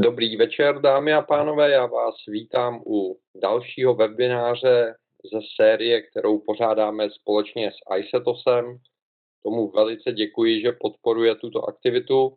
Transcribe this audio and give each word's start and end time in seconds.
Dobrý 0.00 0.36
večer, 0.36 0.80
dámy 0.80 1.12
a 1.12 1.22
pánové, 1.22 1.70
já 1.70 1.86
vás 1.86 2.14
vítám 2.28 2.82
u 2.86 3.18
dalšího 3.42 3.94
webináře 3.94 4.94
ze 5.32 5.38
série, 5.56 6.02
kterou 6.02 6.38
pořádáme 6.38 7.10
společně 7.10 7.70
s 7.72 7.98
iSetosem. 7.98 8.78
Tomu 9.42 9.70
velice 9.70 10.12
děkuji, 10.12 10.60
že 10.60 10.72
podporuje 10.80 11.34
tuto 11.34 11.68
aktivitu. 11.68 12.36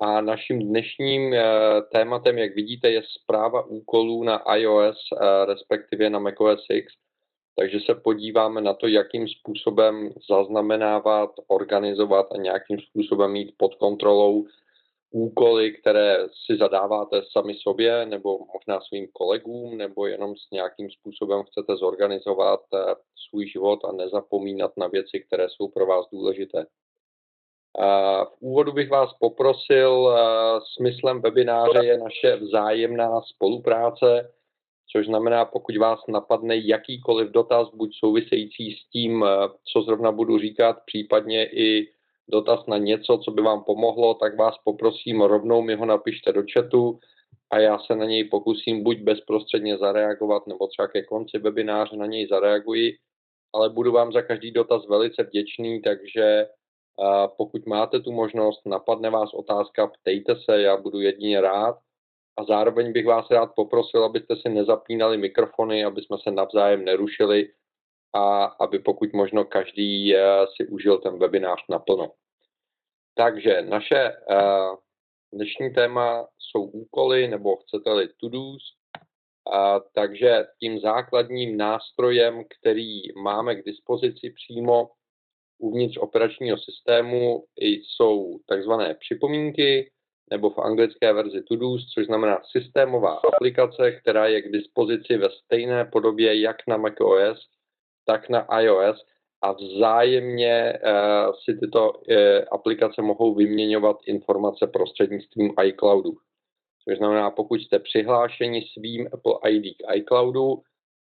A 0.00 0.20
naším 0.20 0.58
dnešním 0.58 1.34
eh, 1.34 1.44
tématem, 1.92 2.38
jak 2.38 2.54
vidíte, 2.54 2.90
je 2.90 3.02
zpráva 3.22 3.66
úkolů 3.66 4.22
na 4.22 4.42
iOS, 4.56 4.98
eh, 5.12 5.44
respektive 5.44 6.10
na 6.10 6.18
macOS 6.18 6.66
X. 6.70 6.92
Takže 7.56 7.80
se 7.80 7.94
podíváme 7.94 8.60
na 8.60 8.74
to, 8.74 8.86
jakým 8.86 9.28
způsobem 9.28 10.10
zaznamenávat, 10.30 11.30
organizovat 11.46 12.26
a 12.32 12.36
nějakým 12.36 12.78
způsobem 12.80 13.32
mít 13.32 13.54
pod 13.56 13.74
kontrolou 13.74 14.46
úkoly, 15.14 15.72
které 15.72 16.16
si 16.46 16.56
zadáváte 16.56 17.22
sami 17.32 17.54
sobě 17.54 18.06
nebo 18.06 18.38
možná 18.54 18.80
svým 18.80 19.08
kolegům, 19.12 19.76
nebo 19.76 20.06
jenom 20.06 20.36
s 20.36 20.50
nějakým 20.50 20.90
způsobem 20.90 21.42
chcete 21.42 21.76
zorganizovat 21.76 22.60
eh, 22.74 22.94
svůj 23.28 23.48
život 23.48 23.84
a 23.84 23.92
nezapomínat 23.92 24.76
na 24.76 24.86
věci, 24.86 25.20
které 25.20 25.46
jsou 25.48 25.68
pro 25.68 25.86
vás 25.86 26.06
důležité. 26.12 26.66
V 28.24 28.36
úvodu 28.40 28.72
bych 28.72 28.90
vás 28.90 29.10
poprosil, 29.20 30.16
eh, 30.16 30.60
smyslem 30.76 31.20
webináře 31.20 31.84
je 31.84 31.98
naše 31.98 32.36
vzájemná 32.36 33.20
spolupráce, 33.22 34.34
což 34.92 35.06
znamená, 35.06 35.44
pokud 35.44 35.76
vás 35.76 36.00
napadne 36.08 36.56
jakýkoliv 36.56 37.30
dotaz, 37.30 37.68
buď 37.74 37.90
související 37.98 38.72
s 38.72 38.88
tím, 38.90 39.24
eh, 39.24 39.48
co 39.72 39.82
zrovna 39.82 40.12
budu 40.12 40.38
říkat, 40.38 40.76
případně 40.86 41.46
i 41.46 41.93
dotaz 42.28 42.66
na 42.66 42.78
něco, 42.78 43.18
co 43.24 43.30
by 43.30 43.42
vám 43.42 43.64
pomohlo, 43.64 44.14
tak 44.14 44.36
vás 44.36 44.54
poprosím, 44.64 45.20
rovnou 45.20 45.62
mi 45.62 45.74
ho 45.74 45.86
napište 45.86 46.32
do 46.32 46.42
chatu 46.52 46.98
a 47.50 47.58
já 47.58 47.78
se 47.78 47.96
na 47.96 48.04
něj 48.04 48.24
pokusím 48.24 48.82
buď 48.82 48.98
bezprostředně 48.98 49.78
zareagovat, 49.78 50.46
nebo 50.46 50.66
třeba 50.66 50.88
ke 50.88 51.02
konci 51.02 51.38
webináře 51.38 51.96
na 51.96 52.06
něj 52.06 52.26
zareaguji, 52.26 52.96
ale 53.54 53.70
budu 53.70 53.92
vám 53.92 54.12
za 54.12 54.22
každý 54.22 54.50
dotaz 54.50 54.88
velice 54.88 55.22
vděčný, 55.22 55.82
takže 55.82 56.46
pokud 57.36 57.66
máte 57.66 58.00
tu 58.00 58.12
možnost, 58.12 58.60
napadne 58.66 59.10
vás 59.10 59.34
otázka, 59.34 59.86
ptejte 59.86 60.36
se, 60.36 60.62
já 60.62 60.76
budu 60.76 61.00
jedině 61.00 61.40
rád. 61.40 61.78
A 62.36 62.44
zároveň 62.44 62.92
bych 62.92 63.06
vás 63.06 63.30
rád 63.30 63.50
poprosil, 63.56 64.04
abyste 64.04 64.36
si 64.36 64.48
nezapínali 64.48 65.18
mikrofony, 65.18 65.84
aby 65.84 66.02
jsme 66.02 66.16
se 66.22 66.30
navzájem 66.30 66.84
nerušili 66.84 67.48
a 68.14 68.44
aby 68.44 68.78
pokud 68.78 69.12
možno 69.12 69.44
každý 69.44 70.16
eh, 70.16 70.22
si 70.56 70.66
užil 70.66 70.98
ten 70.98 71.18
webinář 71.18 71.60
naplno. 71.70 72.12
Takže 73.14 73.62
naše 73.62 73.96
eh, 73.96 74.76
dnešní 75.32 75.74
téma 75.74 76.26
jsou 76.38 76.62
úkoly, 76.64 77.28
nebo 77.28 77.56
chcete-li 77.56 78.08
to-dos. 78.20 78.62
Takže 79.94 80.46
tím 80.60 80.80
základním 80.80 81.56
nástrojem, 81.56 82.44
který 82.58 83.12
máme 83.22 83.54
k 83.54 83.64
dispozici 83.64 84.30
přímo 84.30 84.90
uvnitř 85.58 85.96
operačního 85.96 86.58
systému, 86.58 87.44
jsou 87.56 88.38
takzvané 88.46 88.94
připomínky, 88.94 89.90
nebo 90.30 90.50
v 90.50 90.58
anglické 90.58 91.12
verzi 91.12 91.42
to-dos, 91.42 91.86
což 91.94 92.06
znamená 92.06 92.40
systémová 92.50 93.14
aplikace, 93.14 93.92
která 93.92 94.26
je 94.26 94.42
k 94.42 94.52
dispozici 94.52 95.16
ve 95.16 95.30
stejné 95.30 95.84
podobě 95.84 96.40
jak 96.40 96.56
na 96.68 96.76
macOS, 96.76 97.48
tak 98.06 98.28
na 98.28 98.60
iOS 98.60 99.06
a 99.42 99.52
vzájemně 99.52 100.72
uh, 100.72 101.34
si 101.44 101.58
tyto 101.58 101.92
uh, 101.92 101.98
aplikace 102.52 103.02
mohou 103.02 103.34
vyměňovat 103.34 103.96
informace 104.06 104.66
prostřednictvím 104.66 105.52
iCloudu. 105.64 106.12
Což 106.84 106.98
znamená, 106.98 107.30
pokud 107.30 107.60
jste 107.60 107.78
přihlášeni 107.78 108.62
svým 108.72 109.08
Apple 109.12 109.50
ID 109.50 109.76
k 109.76 109.94
iCloudu 109.94 110.62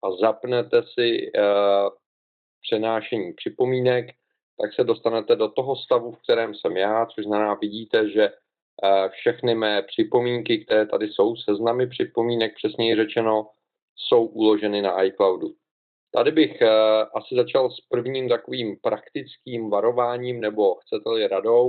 a 0.04 0.12
zapnete 0.12 0.84
si 0.84 1.32
uh, 1.32 1.90
přenášení 2.62 3.34
připomínek, 3.34 4.06
tak 4.62 4.74
se 4.74 4.84
dostanete 4.84 5.36
do 5.36 5.48
toho 5.50 5.76
stavu, 5.76 6.12
v 6.12 6.22
kterém 6.22 6.56
jsem 6.56 6.78
já, 6.78 7.06
což 7.06 7.26
znamená, 7.26 7.54
vidíte, 7.54 8.10
že 8.10 8.32
všechny 9.10 9.56
mé 9.56 9.82
připomínky, 9.82 10.66
které 10.66 10.86
tady 10.86 11.08
jsou, 11.08 11.36
seznamy 11.36 11.88
připomínek, 11.88 12.56
přesněji 12.56 12.96
řečeno, 12.96 13.50
jsou 13.96 14.26
uloženy 14.26 14.82
na 14.82 15.04
iCloudu. 15.04 15.54
Tady 16.18 16.32
bych 16.32 16.62
uh, 16.62 16.68
asi 17.16 17.36
začal 17.36 17.72
s 17.72 17.82
prvním 17.90 18.30
takovým 18.30 18.78
praktickým 18.82 19.70
varováním, 19.70 20.42
nebo 20.42 20.76
chcete-li 20.76 21.28
radou. 21.28 21.68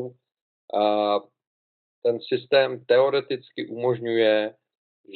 Uh, 0.75 1.19
ten 2.03 2.19
systém 2.21 2.85
teoreticky 2.85 3.67
umožňuje, 3.67 4.55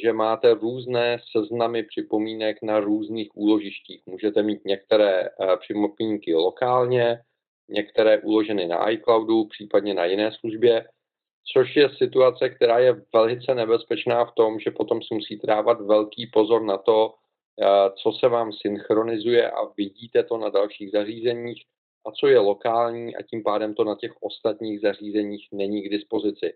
že 0.03 0.13
máte 0.13 0.53
různé 0.53 1.17
seznamy 1.31 1.83
připomínek 1.83 2.57
na 2.63 2.79
různých 2.79 3.29
úložištích. 3.35 4.01
Můžete 4.05 4.43
mít 4.43 4.65
některé 4.65 5.29
uh, 5.29 5.55
připomínky 5.59 6.35
lokálně, 6.35 7.19
některé 7.69 8.21
uloženy 8.21 8.67
na 8.67 8.89
iCloudu, 8.89 9.45
případně 9.45 9.93
na 9.93 10.05
jiné 10.05 10.31
službě, 10.31 10.85
což 11.53 11.75
je 11.75 11.89
situace, 11.89 12.49
která 12.49 12.79
je 12.79 13.01
velice 13.13 13.55
nebezpečná 13.55 14.25
v 14.25 14.31
tom, 14.31 14.59
že 14.59 14.71
potom 14.71 15.01
si 15.01 15.13
musíte 15.13 15.47
dávat 15.47 15.81
velký 15.81 16.27
pozor 16.27 16.63
na 16.63 16.77
to, 16.77 17.13
co 18.03 18.11
se 18.11 18.27
vám 18.27 18.53
synchronizuje 18.53 19.51
a 19.51 19.65
vidíte 19.77 20.23
to 20.23 20.37
na 20.37 20.49
dalších 20.49 20.91
zařízeních 20.91 21.63
a 22.05 22.11
co 22.11 22.27
je 22.27 22.39
lokální 22.39 23.15
a 23.15 23.21
tím 23.21 23.43
pádem 23.43 23.73
to 23.73 23.83
na 23.83 23.95
těch 23.95 24.11
ostatních 24.21 24.81
zařízeních 24.81 25.47
není 25.51 25.81
k 25.81 25.89
dispozici. 25.89 26.53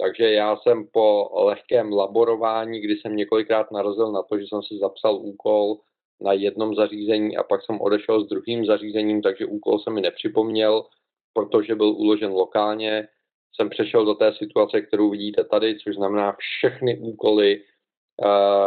Takže 0.00 0.32
já 0.32 0.56
jsem 0.56 0.86
po 0.92 1.30
lehkém 1.44 1.92
laborování, 1.92 2.80
kdy 2.80 2.96
jsem 2.96 3.16
několikrát 3.16 3.70
narazil 3.70 4.12
na 4.12 4.22
to, 4.22 4.38
že 4.38 4.44
jsem 4.44 4.62
si 4.62 4.78
zapsal 4.78 5.16
úkol 5.16 5.80
na 6.20 6.32
jednom 6.32 6.74
zařízení 6.74 7.36
a 7.36 7.42
pak 7.42 7.62
jsem 7.62 7.80
odešel 7.80 8.24
s 8.24 8.28
druhým 8.28 8.66
zařízením, 8.66 9.22
takže 9.22 9.46
úkol 9.46 9.78
se 9.78 9.90
mi 9.90 10.00
nepřipomněl, 10.00 10.84
protože 11.32 11.74
byl 11.74 11.88
uložen 11.88 12.30
lokálně, 12.30 13.08
jsem 13.54 13.70
přešel 13.70 14.04
do 14.04 14.14
té 14.14 14.34
situace, 14.34 14.80
kterou 14.80 15.10
vidíte 15.10 15.44
tady, 15.44 15.78
což 15.78 15.94
znamená 15.94 16.36
všechny 16.38 16.98
úkoly 16.98 17.62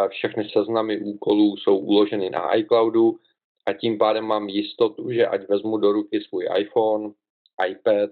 všechny 0.09 0.49
seznamy 0.49 0.99
úkolů 0.99 1.57
jsou 1.57 1.77
uloženy 1.77 2.29
na 2.29 2.55
iCloudu 2.55 3.19
a 3.65 3.73
tím 3.73 3.97
pádem 3.97 4.25
mám 4.25 4.49
jistotu, 4.49 5.11
že 5.11 5.27
ať 5.27 5.47
vezmu 5.47 5.77
do 5.77 5.91
ruky 5.91 6.21
svůj 6.21 6.47
iPhone, 6.57 7.13
iPad 7.69 8.09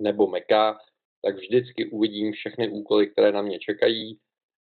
nebo 0.00 0.26
Maca, 0.26 0.78
tak 1.22 1.36
vždycky 1.36 1.90
uvidím 1.90 2.32
všechny 2.32 2.68
úkoly, 2.68 3.06
které 3.06 3.32
na 3.32 3.42
mě 3.42 3.58
čekají 3.58 4.18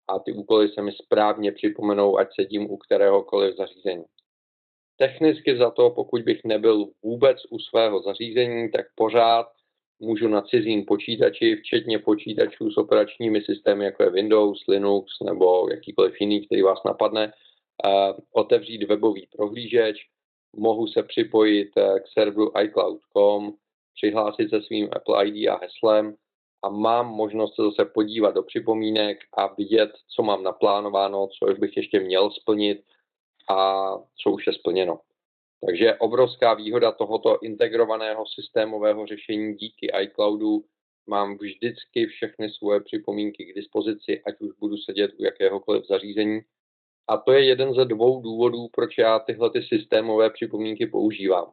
a 0.09 0.19
ty 0.19 0.33
úkoly 0.33 0.69
se 0.69 0.83
mi 0.83 0.93
správně 0.93 1.53
připomenou, 1.53 2.19
ať 2.19 2.29
sedím 2.35 2.71
u 2.71 2.77
kteréhokoliv 2.77 3.57
zařízení. 3.57 4.05
Technicky 4.97 5.57
za 5.57 5.71
to, 5.71 5.91
pokud 5.91 6.23
bych 6.23 6.45
nebyl 6.45 6.87
vůbec 7.03 7.39
u 7.51 7.59
svého 7.59 8.03
zařízení, 8.03 8.71
tak 8.71 8.87
pořád 8.95 9.47
můžu 10.03 10.29
na 10.29 10.43
cizím 10.43 10.85
počítači, 10.85 11.57
včetně 11.57 11.99
počítačů 11.99 12.71
s 12.71 12.77
operačními 12.77 13.41
systémy, 13.41 13.85
jako 13.85 14.03
je 14.03 14.11
Windows, 14.11 14.67
Linux 14.69 15.13
nebo 15.25 15.69
jakýkoliv 15.71 16.21
jiný, 16.21 16.47
který 16.47 16.63
vás 16.63 16.79
napadne, 16.85 17.33
otevřít 18.33 18.83
webový 18.83 19.29
prohlížeč, 19.37 19.97
mohu 20.57 20.87
se 20.87 21.03
připojit 21.03 21.71
eh, 21.77 22.01
k 22.01 22.09
serveru 22.13 22.53
iCloud.com, 22.63 23.55
přihlásit 23.95 24.51
se 24.51 24.63
svým 24.63 24.89
Apple 24.93 25.29
ID 25.29 25.49
a 25.49 25.59
heslem 25.63 26.15
a 26.63 26.69
mám 26.69 27.07
možnost 27.09 27.55
se 27.55 27.63
zase 27.63 27.85
podívat 27.85 28.35
do 28.35 28.43
připomínek 28.43 29.19
a 29.37 29.55
vidět, 29.55 29.91
co 30.17 30.23
mám 30.23 30.43
naplánováno, 30.43 31.29
co 31.39 31.53
už 31.53 31.59
bych 31.59 31.77
ještě 31.77 32.01
měl 32.01 32.31
splnit 32.31 32.83
a 33.51 33.91
co 34.23 34.31
už 34.31 34.47
je 34.47 34.53
splněno. 34.53 34.99
Takže 35.67 35.95
obrovská 35.95 36.55
výhoda 36.55 36.93
tohoto 36.93 37.39
integrovaného 37.43 38.25
systémového 38.27 39.07
řešení 39.07 39.55
díky 39.55 39.93
iCloudu 40.03 40.65
mám 41.07 41.39
vždycky 41.39 42.07
všechny 42.07 42.51
svoje 42.51 42.81
připomínky 42.81 43.45
k 43.45 43.55
dispozici, 43.55 44.23
ať 44.27 44.41
už 44.41 44.51
budu 44.59 44.77
sedět 44.77 45.11
u 45.19 45.25
jakéhokoliv 45.25 45.87
zařízení. 45.87 46.41
A 47.09 47.17
to 47.17 47.33
je 47.33 47.45
jeden 47.45 47.75
ze 47.75 47.85
dvou 47.85 48.23
důvodů, 48.23 48.69
proč 48.73 48.99
já 48.99 49.19
tyhle 49.19 49.51
ty 49.51 49.63
systémové 49.63 50.31
připomínky 50.31 50.87
používám. 50.87 51.53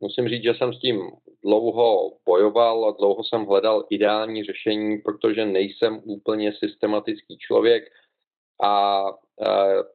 Musím 0.00 0.28
říct, 0.28 0.42
že 0.42 0.54
jsem 0.54 0.72
s 0.72 0.80
tím 0.80 1.10
dlouho 1.44 2.12
bojoval 2.26 2.88
a 2.88 2.96
dlouho 2.98 3.24
jsem 3.24 3.44
hledal 3.44 3.86
ideální 3.90 4.44
řešení, 4.44 4.98
protože 4.98 5.46
nejsem 5.46 6.00
úplně 6.04 6.52
systematický 6.52 7.38
člověk 7.38 7.84
a 8.64 9.02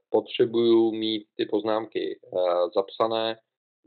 potřebuju 0.10 0.92
mít 0.92 1.28
ty 1.36 1.46
poznámky 1.46 2.20
eh, 2.24 2.40
zapsané. 2.76 3.38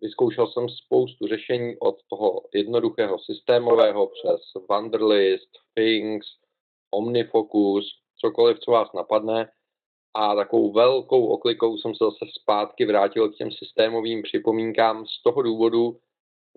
Vyzkoušel 0.02 0.46
jsem 0.46 0.68
spoustu 0.68 1.26
řešení 1.26 1.76
od 1.78 1.96
toho 2.08 2.42
jednoduchého 2.54 3.18
systémového 3.18 4.06
přes 4.06 4.40
Wanderlist, 4.70 5.50
Things, 5.74 6.26
Omnifocus, 6.90 7.84
cokoliv, 8.20 8.58
co 8.58 8.70
vás 8.70 8.88
napadne. 8.94 9.50
A 10.14 10.34
takovou 10.34 10.72
velkou 10.72 11.26
oklikou 11.26 11.78
jsem 11.78 11.94
se 11.94 12.04
zase 12.04 12.26
zpátky 12.40 12.84
vrátil 12.84 13.28
k 13.28 13.36
těm 13.36 13.50
systémovým 13.52 14.22
připomínkám 14.22 15.06
z 15.06 15.22
toho 15.22 15.42
důvodu, 15.42 15.98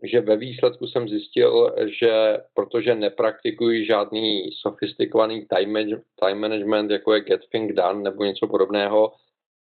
že 0.04 0.22
ve 0.22 0.38
výsledku 0.38 0.88
jsem 0.88 1.10
zjistil, 1.10 1.75
že 2.00 2.38
protože 2.54 2.96
nepraktikuji 2.96 3.86
žádný 3.86 4.50
sofistikovaný 4.51 5.46
time, 5.46 6.01
time 6.19 6.40
management, 6.40 6.92
jako 6.92 7.13
je 7.13 7.22
Get 7.22 7.42
Thing 7.51 7.74
Done 7.74 8.01
nebo 8.01 8.24
něco 8.24 8.48
podobného, 8.48 9.12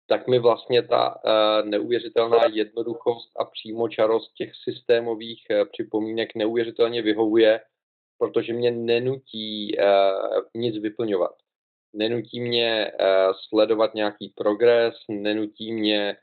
tak 0.08 0.28
mi 0.28 0.40
vlastně 0.40 0.84
ta 0.84 1.16
uh, 1.16 1.70
neuvěřitelná 1.70 2.46
jednoduchost 2.52 3.32
a 3.40 3.46
přímočarost 3.46 4.34
těch 4.34 4.52
systémových 4.64 5.44
uh, 5.50 5.70
připomínek 5.72 6.36
neuvěřitelně 6.36 7.02
vyhovuje, 7.02 7.60
protože 8.18 8.54
mě 8.54 8.72
nenutí 8.72 9.78
uh, 9.78 10.42
nic 10.56 10.78
vyplňovat. 10.78 11.36
Nenutí 11.94 12.42
mě 12.42 12.92
uh, 12.92 13.34
sledovat 13.50 13.96
nějaký 13.96 14.34
progres, 14.36 14.96
nenutí 15.10 15.74
mě 15.74 16.18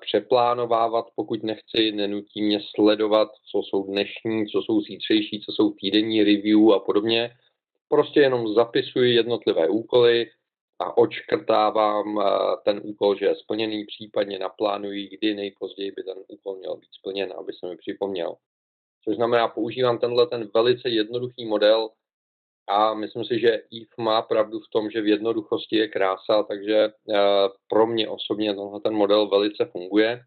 přeplánovávat, 0.00 1.06
pokud 1.14 1.42
nechci, 1.42 1.92
nenutí 1.92 2.42
mě 2.42 2.60
sledovat, 2.74 3.28
co 3.50 3.58
jsou 3.58 3.82
dnešní, 3.82 4.46
co 4.46 4.62
jsou 4.62 4.80
zítřejší, 4.80 5.40
co 5.40 5.52
jsou 5.52 5.70
týdenní 5.70 6.24
review 6.24 6.72
a 6.72 6.80
podobně. 6.80 7.30
Prostě 7.88 8.20
jenom 8.20 8.54
zapisuji 8.54 9.14
jednotlivé 9.14 9.68
úkoly 9.68 10.30
a 10.78 10.96
očkrtávám 10.96 12.20
ten 12.64 12.80
úkol, 12.84 13.16
že 13.16 13.26
je 13.26 13.34
splněný, 13.34 13.84
případně 13.84 14.38
naplánuji, 14.38 15.08
kdy 15.08 15.34
nejpozději 15.34 15.90
by 15.90 16.02
ten 16.02 16.18
úkol 16.28 16.56
měl 16.56 16.76
být 16.76 16.90
splněn, 16.92 17.34
aby 17.38 17.52
se 17.52 17.68
mi 17.68 17.76
připomněl. 17.76 18.36
Což 19.04 19.16
znamená, 19.16 19.48
používám 19.48 19.98
tenhle 19.98 20.26
ten 20.26 20.50
velice 20.54 20.88
jednoduchý 20.88 21.44
model, 21.44 21.88
a 22.68 22.94
myslím 22.94 23.24
si, 23.24 23.40
že 23.40 23.48
Eve 23.50 23.94
má 23.98 24.22
pravdu 24.22 24.60
v 24.60 24.68
tom, 24.72 24.90
že 24.90 25.00
v 25.00 25.06
jednoduchosti 25.06 25.76
je 25.76 25.88
krása, 25.88 26.42
takže 26.42 26.76
eh, 26.84 27.48
pro 27.68 27.86
mě 27.86 28.08
osobně 28.08 28.54
tenhle 28.54 28.80
ten 28.80 28.94
model 28.94 29.28
velice 29.28 29.64
funguje. 29.64 30.20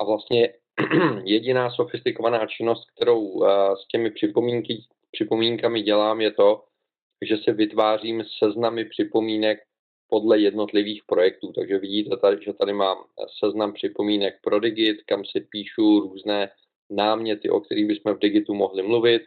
A 0.00 0.04
vlastně 0.04 0.52
jediná 1.24 1.70
sofistikovaná 1.70 2.46
činnost, 2.46 2.90
kterou 2.96 3.44
eh, 3.44 3.76
s 3.76 3.86
těmi 3.88 4.10
připomínky, 4.10 4.84
připomínkami 5.12 5.82
dělám, 5.82 6.20
je 6.20 6.30
to, 6.30 6.64
že 7.24 7.36
se 7.36 7.52
vytvářím 7.52 8.24
seznamy 8.38 8.84
připomínek 8.84 9.58
podle 10.08 10.38
jednotlivých 10.40 11.02
projektů. 11.06 11.52
Takže 11.52 11.78
vidíte 11.78 12.16
tady, 12.16 12.44
že 12.44 12.52
tady 12.52 12.72
mám 12.72 12.98
seznam 13.38 13.72
připomínek 13.72 14.34
pro 14.42 14.60
Digit, 14.60 14.96
kam 15.06 15.24
si 15.24 15.40
píšu 15.40 16.00
různé 16.00 16.50
náměty, 16.90 17.50
o 17.50 17.60
kterých 17.60 17.86
bychom 17.86 18.14
v 18.14 18.18
Digitu 18.18 18.54
mohli 18.54 18.82
mluvit. 18.82 19.22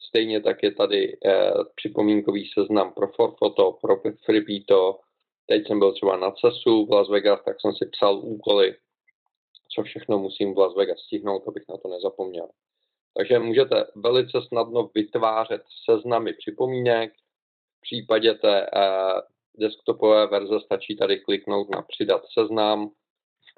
Stejně 0.00 0.40
tak 0.40 0.62
je 0.62 0.74
tady 0.74 1.18
eh, 1.26 1.50
připomínkový 1.74 2.50
seznam 2.54 2.92
pro 2.92 3.08
Forfoto, 3.08 3.72
pro 3.72 4.02
Freepito. 4.24 5.00
Teď 5.46 5.66
jsem 5.66 5.78
byl 5.78 5.92
třeba 5.92 6.16
na 6.16 6.30
CESu 6.30 6.86
v 6.86 6.90
Las 6.90 7.08
Vegas, 7.08 7.40
tak 7.44 7.60
jsem 7.60 7.72
si 7.72 7.86
psal 7.86 8.18
úkoly, 8.18 8.76
co 9.74 9.82
všechno 9.82 10.18
musím 10.18 10.54
v 10.54 10.58
Las 10.58 10.76
Vegas 10.76 10.98
stihnout, 11.00 11.48
abych 11.48 11.62
na 11.68 11.76
to 11.76 11.88
nezapomněl. 11.88 12.48
Takže 13.16 13.38
můžete 13.38 13.86
velice 13.96 14.38
snadno 14.48 14.90
vytvářet 14.94 15.62
seznamy 15.90 16.32
připomínek. 16.34 17.12
V 17.78 17.80
případě 17.80 18.34
té 18.34 18.66
eh, 18.66 19.22
desktopové 19.58 20.26
verze 20.26 20.60
stačí 20.60 20.96
tady 20.96 21.20
kliknout 21.20 21.70
na 21.70 21.82
přidat 21.82 22.22
seznam, 22.38 22.90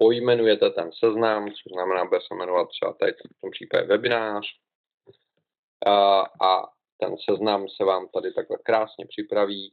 pojmenujete 0.00 0.70
ten 0.70 0.90
seznam, 0.92 1.48
což 1.48 1.72
znamená, 1.72 2.04
bude 2.04 2.20
se 2.20 2.34
jmenovat 2.34 2.68
třeba 2.68 2.92
tady 2.92 3.12
v 3.12 3.40
tom 3.40 3.50
případě 3.50 3.86
webinář, 3.86 4.46
a 5.86 6.68
ten 7.00 7.16
seznam 7.30 7.68
se 7.68 7.84
vám 7.84 8.08
tady 8.08 8.32
takhle 8.32 8.58
krásně 8.64 9.06
připraví 9.06 9.72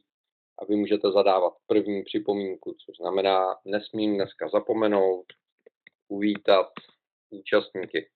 a 0.58 0.64
vy 0.64 0.76
můžete 0.76 1.12
zadávat 1.12 1.52
první 1.66 2.02
připomínku, 2.02 2.76
což 2.86 2.96
znamená, 2.96 3.56
nesmím 3.64 4.14
dneska 4.14 4.48
zapomenout 4.48 5.26
uvítat 6.08 6.66
účastníky. 7.30 8.08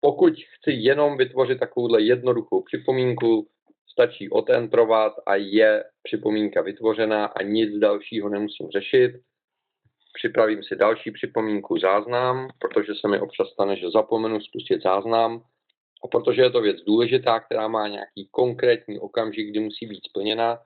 Pokud 0.00 0.32
chci 0.32 0.70
jenom 0.70 1.16
vytvořit 1.16 1.60
takovouhle 1.60 2.02
jednoduchou 2.02 2.62
připomínku, 2.62 3.48
stačí 3.92 4.30
otentrovat 4.30 5.12
a 5.26 5.34
je 5.34 5.84
připomínka 6.02 6.62
vytvořena 6.62 7.26
a 7.26 7.42
nic 7.42 7.78
dalšího 7.78 8.28
nemusím 8.28 8.70
řešit. 8.70 9.12
Připravím 10.14 10.62
si 10.62 10.76
další 10.76 11.10
připomínku 11.10 11.78
záznam, 11.78 12.48
protože 12.58 12.92
se 13.00 13.08
mi 13.08 13.20
občas 13.20 13.48
stane, 13.48 13.76
že 13.76 13.90
zapomenu 13.90 14.40
spustit 14.40 14.82
záznam 14.82 15.42
a 16.04 16.08
protože 16.08 16.42
je 16.42 16.50
to 16.50 16.60
věc 16.60 16.76
důležitá, 16.86 17.40
která 17.40 17.68
má 17.68 17.88
nějaký 17.88 18.28
konkrétní 18.30 18.98
okamžik, 18.98 19.48
kdy 19.50 19.60
musí 19.60 19.86
být 19.86 20.00
splněna, 20.08 20.58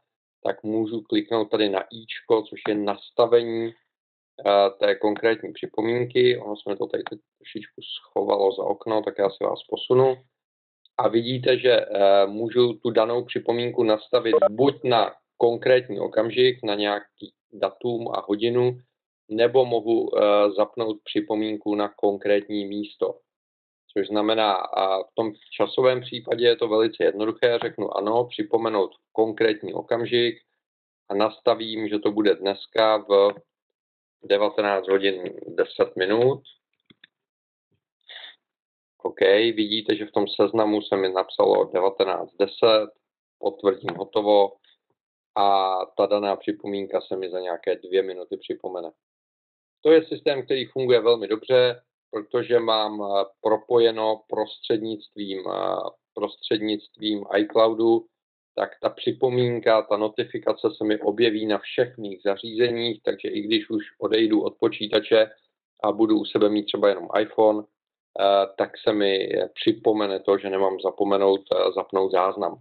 tak 0.44 0.62
můžu 0.62 1.00
kliknout 1.00 1.50
tady 1.50 1.69
na 1.69 1.81
ičko, 1.93 2.43
což 2.43 2.61
je 2.69 2.75
nastavení 2.75 3.67
uh, 3.67 4.79
té 4.81 4.94
konkrétní 4.94 5.52
připomínky. 5.52 6.38
Ono 6.38 6.56
jsme 6.56 6.76
to 6.76 6.87
tady 6.87 7.02
trošičku 7.02 7.81
schovalo 7.82 8.52
za 8.52 8.62
okno, 8.62 9.02
tak 9.02 9.14
já 9.19 9.31
si 9.31 9.44
vás 9.44 9.58
posunu. 9.69 10.17
A 10.99 11.08
vidíte, 11.08 11.58
že 11.58 11.87
uh, 11.87 12.32
můžu 12.32 12.73
tu 12.73 12.90
danou 12.90 13.25
připomínku 13.25 13.82
nastavit 13.82 14.34
buď 14.50 14.75
na 14.84 15.12
konkrétní 15.37 16.00
okamžik, 16.00 16.58
na 16.64 16.75
nějaký 16.75 17.32
datum 17.52 18.08
a 18.08 18.25
hodinu, 18.29 18.79
nebo 19.29 19.64
mohu 19.64 20.00
uh, 20.00 20.20
zapnout 20.56 20.96
připomínku 21.05 21.75
na 21.75 21.88
konkrétní 21.88 22.64
místo. 22.64 23.19
Což 23.93 24.06
znamená, 24.06 24.55
a 24.55 25.03
v 25.03 25.15
tom 25.15 25.33
časovém 25.50 26.00
případě 26.00 26.44
je 26.44 26.56
to 26.56 26.69
velice 26.69 27.05
jednoduché, 27.05 27.59
řeknu 27.62 27.97
ano, 27.97 28.25
připomenout 28.25 28.91
konkrétní 29.12 29.75
okamžik 29.75 30.43
a 31.09 31.15
nastavím, 31.15 31.89
že 31.89 31.99
to 31.99 32.12
bude 32.12 32.35
dneska 32.35 32.97
v 32.97 33.35
19 34.23 34.89
hodin 34.89 35.23
10 35.47 35.97
minut. 35.97 36.43
OK, 39.03 39.21
vidíte, 39.55 39.97
že 39.97 40.06
v 40.06 40.12
tom 40.12 40.29
seznamu 40.29 40.83
se 40.83 40.97
mi 40.97 41.09
napsalo 41.09 41.65
19.10, 41.65 42.89
potvrdím 43.39 43.97
hotovo 43.97 44.53
a 45.37 45.77
ta 45.97 46.06
daná 46.06 46.37
připomínka 46.37 47.00
se 47.00 47.17
mi 47.17 47.31
za 47.31 47.41
nějaké 47.41 47.77
dvě 47.77 48.03
minuty 48.03 48.37
připomene. 48.37 48.91
To 49.81 49.91
je 49.91 50.06
systém, 50.06 50.44
který 50.44 50.67
funguje 50.67 51.00
velmi 51.00 51.29
dobře, 51.29 51.83
protože 52.12 52.61
mám 52.61 53.03
eh, 53.03 53.25
propojeno 53.41 54.20
prostřednictvím, 54.29 55.41
eh, 55.41 55.76
prostřednictvím 56.14 57.25
iCloudu, 57.37 58.06
tak 58.55 58.70
ta 58.82 58.88
připomínka, 58.88 59.82
ta 59.82 59.97
notifikace 59.97 60.69
se 60.76 60.85
mi 60.85 61.00
objeví 61.00 61.47
na 61.47 61.59
všech 61.59 61.99
mých 61.99 62.20
zařízeních, 62.25 63.03
takže 63.03 63.29
i 63.29 63.41
když 63.41 63.70
už 63.70 63.85
odejdu 64.00 64.43
od 64.43 64.55
počítače 64.61 65.31
a 65.85 65.93
budu 65.93 66.20
u 66.20 66.25
sebe 66.25 66.49
mít 66.49 66.64
třeba 66.64 66.88
jenom 66.88 67.09
iPhone, 67.20 67.62
eh, 67.62 68.47
tak 68.58 68.70
se 68.79 68.93
mi 68.93 69.29
připomene 69.55 70.20
to, 70.20 70.38
že 70.38 70.50
nemám 70.50 70.81
zapomenout 70.81 71.41
zapnout 71.75 72.13
záznam. 72.13 72.58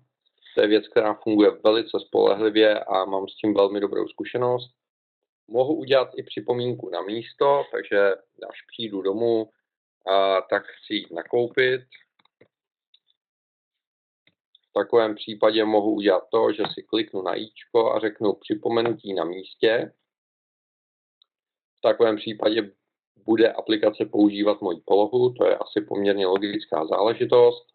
To 0.55 0.61
je 0.61 0.67
věc, 0.67 0.87
která 0.87 1.13
funguje 1.13 1.51
velice 1.63 1.99
spolehlivě 1.99 2.79
a 2.79 3.05
mám 3.05 3.27
s 3.27 3.35
tím 3.35 3.53
velmi 3.53 3.79
dobrou 3.79 4.07
zkušenost. 4.07 4.80
Mohu 5.51 5.75
udělat 5.75 6.09
i 6.15 6.23
připomínku 6.23 6.89
na 6.89 7.01
místo, 7.01 7.63
takže 7.71 8.15
až 8.49 8.61
přijdu 8.67 9.01
domů, 9.01 9.49
a 10.07 10.41
tak 10.41 10.63
chci 10.63 10.93
jít 10.93 11.11
nakoupit. 11.11 11.81
V 14.69 14.73
takovém 14.73 15.15
případě 15.15 15.65
mohu 15.65 15.93
udělat 15.93 16.23
to, 16.31 16.53
že 16.53 16.63
si 16.73 16.83
kliknu 16.83 17.21
na 17.21 17.35
ičko 17.35 17.93
a 17.93 17.99
řeknu 17.99 18.33
připomenutí 18.33 19.13
na 19.13 19.23
místě. 19.23 19.93
V 21.77 21.81
takovém 21.81 22.15
případě 22.15 22.71
bude 23.25 23.53
aplikace 23.53 24.05
používat 24.05 24.61
moji 24.61 24.81
polohu, 24.85 25.33
to 25.33 25.45
je 25.45 25.57
asi 25.57 25.81
poměrně 25.81 26.27
logická 26.27 26.87
záležitost 26.87 27.67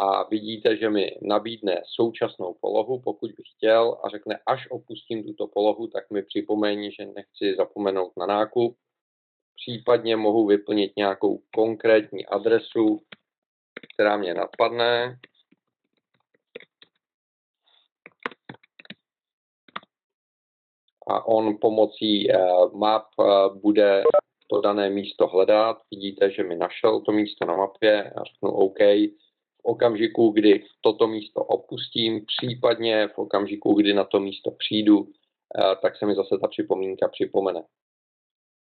a 0.00 0.22
vidíte, 0.22 0.76
že 0.76 0.90
mi 0.90 1.16
nabídne 1.22 1.82
současnou 1.86 2.56
polohu, 2.60 3.00
pokud 3.00 3.30
bych 3.32 3.46
chtěl 3.56 4.00
a 4.04 4.08
řekne, 4.08 4.38
až 4.46 4.70
opustím 4.70 5.24
tuto 5.24 5.46
polohu, 5.46 5.86
tak 5.86 6.10
mi 6.10 6.22
připomeň, 6.22 6.90
že 6.90 7.06
nechci 7.06 7.54
zapomenout 7.56 8.12
na 8.16 8.26
nákup. 8.26 8.76
Případně 9.56 10.16
mohu 10.16 10.46
vyplnit 10.46 10.92
nějakou 10.96 11.42
konkrétní 11.54 12.26
adresu, 12.26 13.00
která 13.94 14.16
mě 14.16 14.34
napadne. 14.34 15.18
A 21.06 21.26
on 21.26 21.58
pomocí 21.60 22.30
eh, 22.30 22.38
map 22.74 23.06
eh, 23.20 23.24
bude 23.62 24.02
to 24.46 24.60
dané 24.60 24.90
místo 24.90 25.26
hledat. 25.26 25.82
Vidíte, 25.90 26.30
že 26.30 26.42
mi 26.42 26.56
našel 26.56 27.00
to 27.00 27.12
místo 27.12 27.46
na 27.46 27.56
mapě 27.56 28.10
a 28.10 28.24
řeknu 28.24 28.50
OK 28.50 28.78
v 29.60 29.64
okamžiku, 29.64 30.30
kdy 30.30 30.64
toto 30.80 31.06
místo 31.06 31.44
opustím, 31.44 32.24
případně 32.26 33.08
v 33.08 33.18
okamžiku, 33.18 33.74
kdy 33.74 33.94
na 33.94 34.04
to 34.04 34.20
místo 34.20 34.50
přijdu, 34.50 35.08
eh, 35.08 35.76
tak 35.82 35.96
se 35.96 36.06
mi 36.06 36.14
zase 36.14 36.38
ta 36.38 36.48
připomínka 36.48 37.08
připomene. 37.08 37.62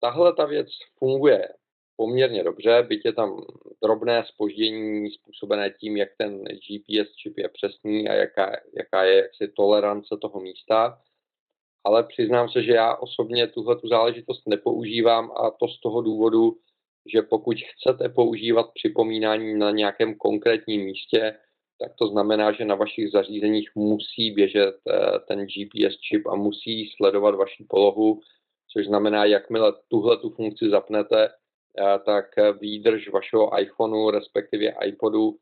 Tahle 0.01 0.33
ta 0.33 0.45
věc 0.45 0.67
funguje 0.97 1.47
poměrně 1.99 2.43
dobře, 2.43 2.85
byť 2.87 3.05
je 3.05 3.13
tam 3.13 3.41
drobné 3.83 4.23
spoždění 4.27 5.11
způsobené 5.11 5.69
tím, 5.69 5.97
jak 5.97 6.09
ten 6.17 6.43
GPS 6.43 7.15
čip 7.15 7.37
je 7.37 7.49
přesný 7.49 8.09
a 8.09 8.13
jaká, 8.13 8.51
jaká 8.77 9.03
je 9.03 9.15
jaksi 9.15 9.47
tolerance 9.47 10.17
toho 10.21 10.39
místa, 10.39 11.01
ale 11.83 12.03
přiznám 12.03 12.49
se, 12.49 12.63
že 12.63 12.71
já 12.71 12.95
osobně 12.95 13.47
tuhle 13.47 13.75
tu 13.75 13.87
záležitost 13.87 14.47
nepoužívám 14.47 15.31
a 15.31 15.51
to 15.51 15.67
z 15.67 15.79
toho 15.79 16.01
důvodu, 16.01 16.57
že 17.05 17.21
pokud 17.21 17.57
chcete 17.57 18.09
používat 18.09 18.67
připomínání 18.73 19.53
na 19.53 19.71
nějakém 19.71 20.15
konkrétním 20.15 20.81
místě, 20.81 21.35
tak 21.81 21.91
to 21.95 22.07
znamená, 22.07 22.51
že 22.51 22.65
na 22.65 22.75
vašich 22.75 23.11
zařízeních 23.11 23.69
musí 23.75 24.31
běžet 24.31 24.75
eh, 24.87 25.19
ten 25.27 25.45
GPS 25.45 25.97
čip 25.99 26.27
a 26.27 26.35
musí 26.35 26.89
sledovat 26.97 27.35
vaši 27.35 27.65
polohu, 27.69 28.19
což 28.73 28.85
znamená, 28.85 29.25
jakmile 29.25 29.73
tuhle 29.87 30.17
tu 30.17 30.29
funkci 30.29 30.69
zapnete, 30.69 31.27
eh, 31.27 31.99
tak 32.05 32.25
výdrž 32.61 33.09
vašeho 33.09 33.59
iPhoneu, 33.59 34.09
respektive 34.09 34.73
iPodu, 34.85 35.35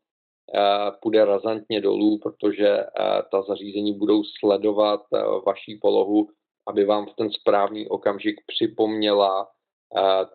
eh, 0.54 0.60
půjde 1.02 1.24
razantně 1.24 1.80
dolů, 1.80 2.18
protože 2.18 2.84
ta 3.30 3.42
zařízení 3.42 3.98
budou 3.98 4.22
sledovat 4.24 5.00
vaší 5.46 5.78
polohu, 5.80 6.28
aby 6.66 6.84
vám 6.84 7.06
v 7.06 7.14
ten 7.14 7.30
správný 7.30 7.88
okamžik 7.88 8.36
připomněla 8.46 9.48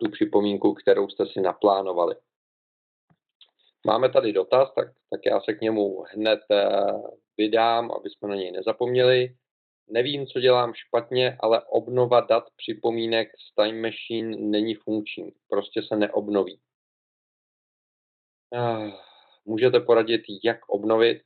tu 0.00 0.10
připomínku, 0.10 0.74
kterou 0.74 1.08
jste 1.08 1.26
si 1.26 1.40
naplánovali. 1.40 2.16
Máme 3.86 4.08
tady 4.08 4.32
dotaz, 4.32 4.74
tak, 4.74 4.88
tak 5.10 5.20
já 5.26 5.40
se 5.40 5.54
k 5.54 5.60
němu 5.60 6.04
hned 6.14 6.40
eh, 6.50 6.92
vydám, 7.38 7.92
aby 7.92 8.10
jsme 8.10 8.28
na 8.28 8.34
něj 8.34 8.52
nezapomněli. 8.52 9.34
Nevím, 9.88 10.26
co 10.26 10.40
dělám 10.40 10.74
špatně, 10.74 11.36
ale 11.40 11.62
obnova 11.64 12.20
dat 12.20 12.44
připomínek 12.56 13.28
z 13.28 13.54
Time 13.54 13.82
Machine 13.82 14.36
není 14.36 14.74
funkční. 14.74 15.32
Prostě 15.48 15.82
se 15.82 15.96
neobnoví. 15.96 16.58
Ah, 18.56 18.90
můžete 19.44 19.80
poradit, 19.80 20.22
jak 20.44 20.68
obnovit? 20.68 21.22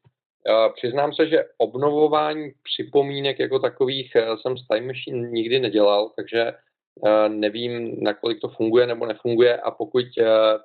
Eh, 0.49 0.73
přiznám 0.75 1.13
se, 1.15 1.29
že 1.29 1.45
obnovování 1.59 2.53
připomínek 2.63 3.39
jako 3.39 3.59
takových 3.59 4.17
eh, 4.17 4.27
jsem 4.39 4.57
s 4.59 4.67
Time 4.67 4.87
Machine 4.87 5.29
nikdy 5.31 5.61
nedělal, 5.61 6.13
takže 6.17 6.53
nevím, 7.29 8.05
nakolik 8.05 8.41
to 8.41 8.49
funguje 8.49 8.87
nebo 8.87 9.07
nefunguje 9.07 9.57
a 9.57 9.71
pokud 9.71 10.05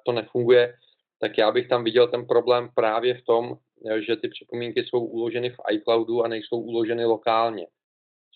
to 0.06 0.12
nefunguje, 0.12 0.74
tak 1.20 1.38
já 1.38 1.52
bych 1.52 1.68
tam 1.68 1.84
viděl 1.84 2.08
ten 2.08 2.26
problém 2.26 2.70
právě 2.76 3.14
v 3.14 3.26
tom, 3.26 3.58
že 4.08 4.16
ty 4.16 4.28
připomínky 4.28 4.84
jsou 4.84 5.06
uloženy 5.06 5.50
v 5.50 5.58
iCloudu 5.72 6.24
a 6.24 6.28
nejsou 6.28 6.60
uloženy 6.60 7.06
lokálně. 7.06 7.68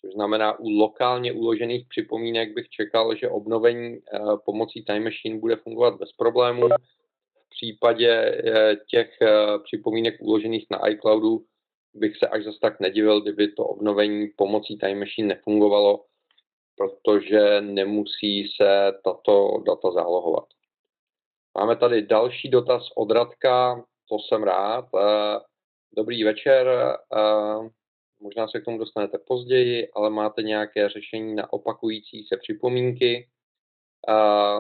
Což 0.01 0.13
znamená, 0.13 0.59
u 0.59 0.69
lokálně 0.69 1.33
uložených 1.33 1.85
připomínek 1.89 2.53
bych 2.53 2.69
čekal, 2.69 3.15
že 3.15 3.29
obnovení 3.29 3.97
eh, 3.97 4.19
pomocí 4.45 4.83
Time 4.83 5.03
Machine 5.03 5.39
bude 5.39 5.55
fungovat 5.55 5.99
bez 5.99 6.11
problémů. 6.11 6.67
V 6.67 7.49
případě 7.49 8.11
eh, 8.11 8.75
těch 8.89 9.21
eh, 9.21 9.27
připomínek 9.63 10.15
uložených 10.21 10.65
na 10.71 10.87
iCloudu 10.89 11.45
bych 11.93 12.17
se 12.17 12.27
až 12.27 12.43
zase 12.43 12.57
tak 12.61 12.79
nedivil, 12.79 13.21
kdyby 13.21 13.47
to 13.47 13.63
obnovení 13.63 14.27
pomocí 14.35 14.77
Time 14.77 14.99
Machine 14.99 15.27
nefungovalo, 15.27 16.03
protože 16.77 17.61
nemusí 17.61 18.47
se 18.47 18.91
tato 19.03 19.63
data 19.65 19.91
zálohovat. 19.91 20.45
Máme 21.57 21.75
tady 21.75 22.01
další 22.01 22.49
dotaz 22.49 22.83
od 22.95 23.11
Radka, 23.11 23.85
to 24.09 24.19
jsem 24.19 24.43
rád. 24.43 24.85
Eh, 24.95 25.39
dobrý 25.95 26.23
večer, 26.23 26.67
eh, 26.67 27.69
možná 28.19 28.47
se 28.47 28.59
k 28.59 28.65
tomu 28.65 28.77
dostanete 28.77 29.17
později, 29.17 29.91
ale 29.95 30.09
máte 30.09 30.43
nějaké 30.43 30.89
řešení 30.89 31.35
na 31.35 31.53
opakující 31.53 32.23
se 32.23 32.37
připomínky. 32.37 33.27
Eh, 34.09 34.59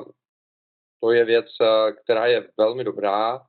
to 0.99 1.11
je 1.11 1.25
věc, 1.25 1.45
která 2.03 2.25
je 2.25 2.49
velmi 2.57 2.83
dobrá. 2.83 3.41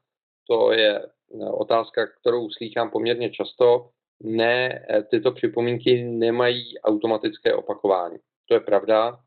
To 0.48 0.72
je 0.72 1.06
otázka, 1.52 2.06
kterou 2.06 2.50
slýchám 2.50 2.90
poměrně 2.90 3.30
často. 3.30 3.90
Ne, 4.22 4.86
tyto 5.10 5.32
připomínky 5.32 6.02
nemají 6.02 6.80
automatické 6.80 7.54
opakování. 7.54 8.18
To 8.48 8.54
je 8.54 8.60
pravda. 8.60 9.18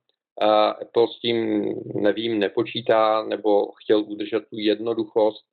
Apple 0.81 1.07
s 1.07 1.19
tím, 1.19 1.65
nevím, 1.95 2.39
nepočítá 2.39 3.23
nebo 3.23 3.71
chtěl 3.71 3.99
udržet 3.99 4.39
tu 4.39 4.57
jednoduchost 4.57 5.45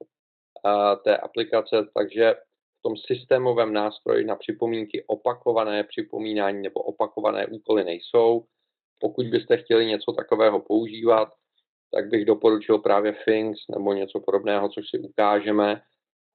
té 1.05 1.17
aplikace, 1.17 1.77
takže 1.95 2.35
v 2.79 2.83
tom 2.83 2.97
systémovém 2.97 3.73
nástroji 3.73 4.25
na 4.25 4.37
připomínky 4.37 5.05
opakované 5.07 5.85
připomínání 5.85 6.63
nebo 6.63 6.81
opakované 6.81 7.47
úkoly 7.47 7.85
nejsou. 7.85 8.45
Pokud 9.01 9.27
byste 9.27 9.57
chtěli 9.57 9.87
něco 9.87 10.13
takového 10.13 10.61
používat, 10.61 11.29
tak 11.95 12.09
bych 12.09 12.25
doporučil 12.25 12.79
právě 12.79 13.17
Things 13.25 13.59
nebo 13.71 13.93
něco 13.93 14.21
podobného, 14.21 14.69
což 14.69 14.91
si 14.91 14.99
ukážeme. 14.99 15.81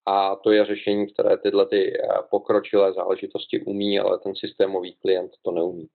A 0.05 0.35
to 0.35 0.51
je 0.51 0.65
řešení, 0.65 1.13
které 1.13 1.37
tyhle 1.37 1.65
ty 1.65 1.93
eh, 1.93 2.07
pokročilé 2.31 2.93
záležitosti 2.93 3.61
umí, 3.61 3.99
ale 3.99 4.19
ten 4.19 4.35
systémový 4.35 4.95
klient 4.95 5.31
to 5.41 5.51
neumí. 5.51 5.87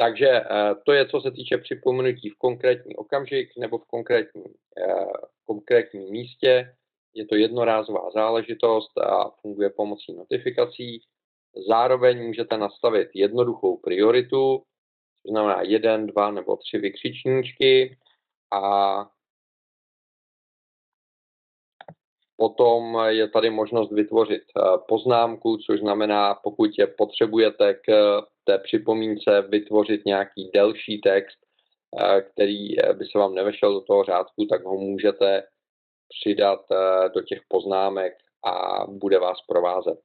Takže 0.00 0.28
eh, 0.28 0.74
to 0.86 0.92
je, 0.92 1.08
co 1.08 1.20
se 1.20 1.30
týče 1.30 1.58
připomenutí 1.58 2.30
v 2.30 2.38
konkrétní 2.38 2.96
okamžik 2.96 3.48
nebo 3.58 3.78
v 3.78 3.84
konkrétním, 3.84 4.44
eh, 4.78 5.04
v 5.42 5.44
konkrétním 5.46 6.10
místě. 6.10 6.74
Je 7.14 7.26
to 7.26 7.34
jednorázová 7.34 8.10
záležitost 8.10 8.98
a 8.98 9.30
funguje 9.40 9.70
pomocí 9.70 10.14
notifikací. 10.14 11.02
Zároveň 11.68 12.26
můžete 12.26 12.58
nastavit 12.58 13.08
jednoduchou 13.14 13.76
prioritu, 13.76 14.62
to 15.26 15.30
znamená 15.30 15.62
jeden, 15.62 16.06
dva 16.06 16.30
nebo 16.30 16.56
tři 16.56 16.78
vykřičníčky 16.78 17.98
a 18.52 18.62
Potom 22.40 22.98
je 23.08 23.28
tady 23.28 23.50
možnost 23.50 23.92
vytvořit 23.92 24.42
eh, 24.42 24.62
poznámku, 24.88 25.56
což 25.56 25.80
znamená, 25.80 26.34
pokud 26.34 26.70
je 26.78 26.86
potřebujete 26.86 27.74
k 27.74 28.20
té 28.44 28.58
připomínce 28.58 29.42
vytvořit 29.48 30.06
nějaký 30.06 30.50
delší 30.54 31.00
text, 31.00 31.38
eh, 32.00 32.22
který 32.22 32.80
eh, 32.80 32.92
by 32.94 33.04
se 33.04 33.18
vám 33.18 33.34
nevešel 33.34 33.72
do 33.72 33.80
toho 33.80 34.04
řádku, 34.04 34.46
tak 34.50 34.64
ho 34.64 34.78
můžete 34.78 35.42
přidat 36.20 36.60
do 37.14 37.20
těch 37.20 37.40
poznámek 37.48 38.12
a 38.46 38.84
bude 38.88 39.18
vás 39.18 39.38
provázet. 39.48 39.98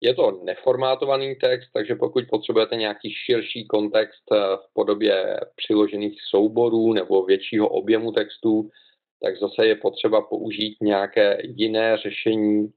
Je 0.00 0.14
to 0.14 0.40
neformátovaný 0.44 1.34
text, 1.34 1.70
takže 1.72 1.94
pokud 1.94 2.24
potřebujete 2.30 2.76
nějaký 2.76 3.10
širší 3.10 3.66
kontext 3.66 4.24
v 4.30 4.74
podobě 4.74 5.40
přiložených 5.56 6.16
souborů 6.30 6.92
nebo 6.92 7.24
většího 7.24 7.68
objemu 7.68 8.12
textů, 8.12 8.70
tak 9.22 9.38
zase 9.38 9.66
je 9.66 9.76
potřeba 9.76 10.20
použít 10.22 10.76
nějaké 10.80 11.38
jiné 11.44 11.96
řešení, 11.96 12.72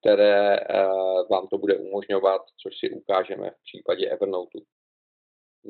které 0.00 0.56
eh, 0.56 0.86
vám 1.30 1.48
to 1.48 1.58
bude 1.58 1.76
umožňovat, 1.76 2.42
což 2.62 2.78
si 2.78 2.90
ukážeme 2.90 3.50
v 3.50 3.62
případě 3.62 4.08
Evernote. 4.08 4.58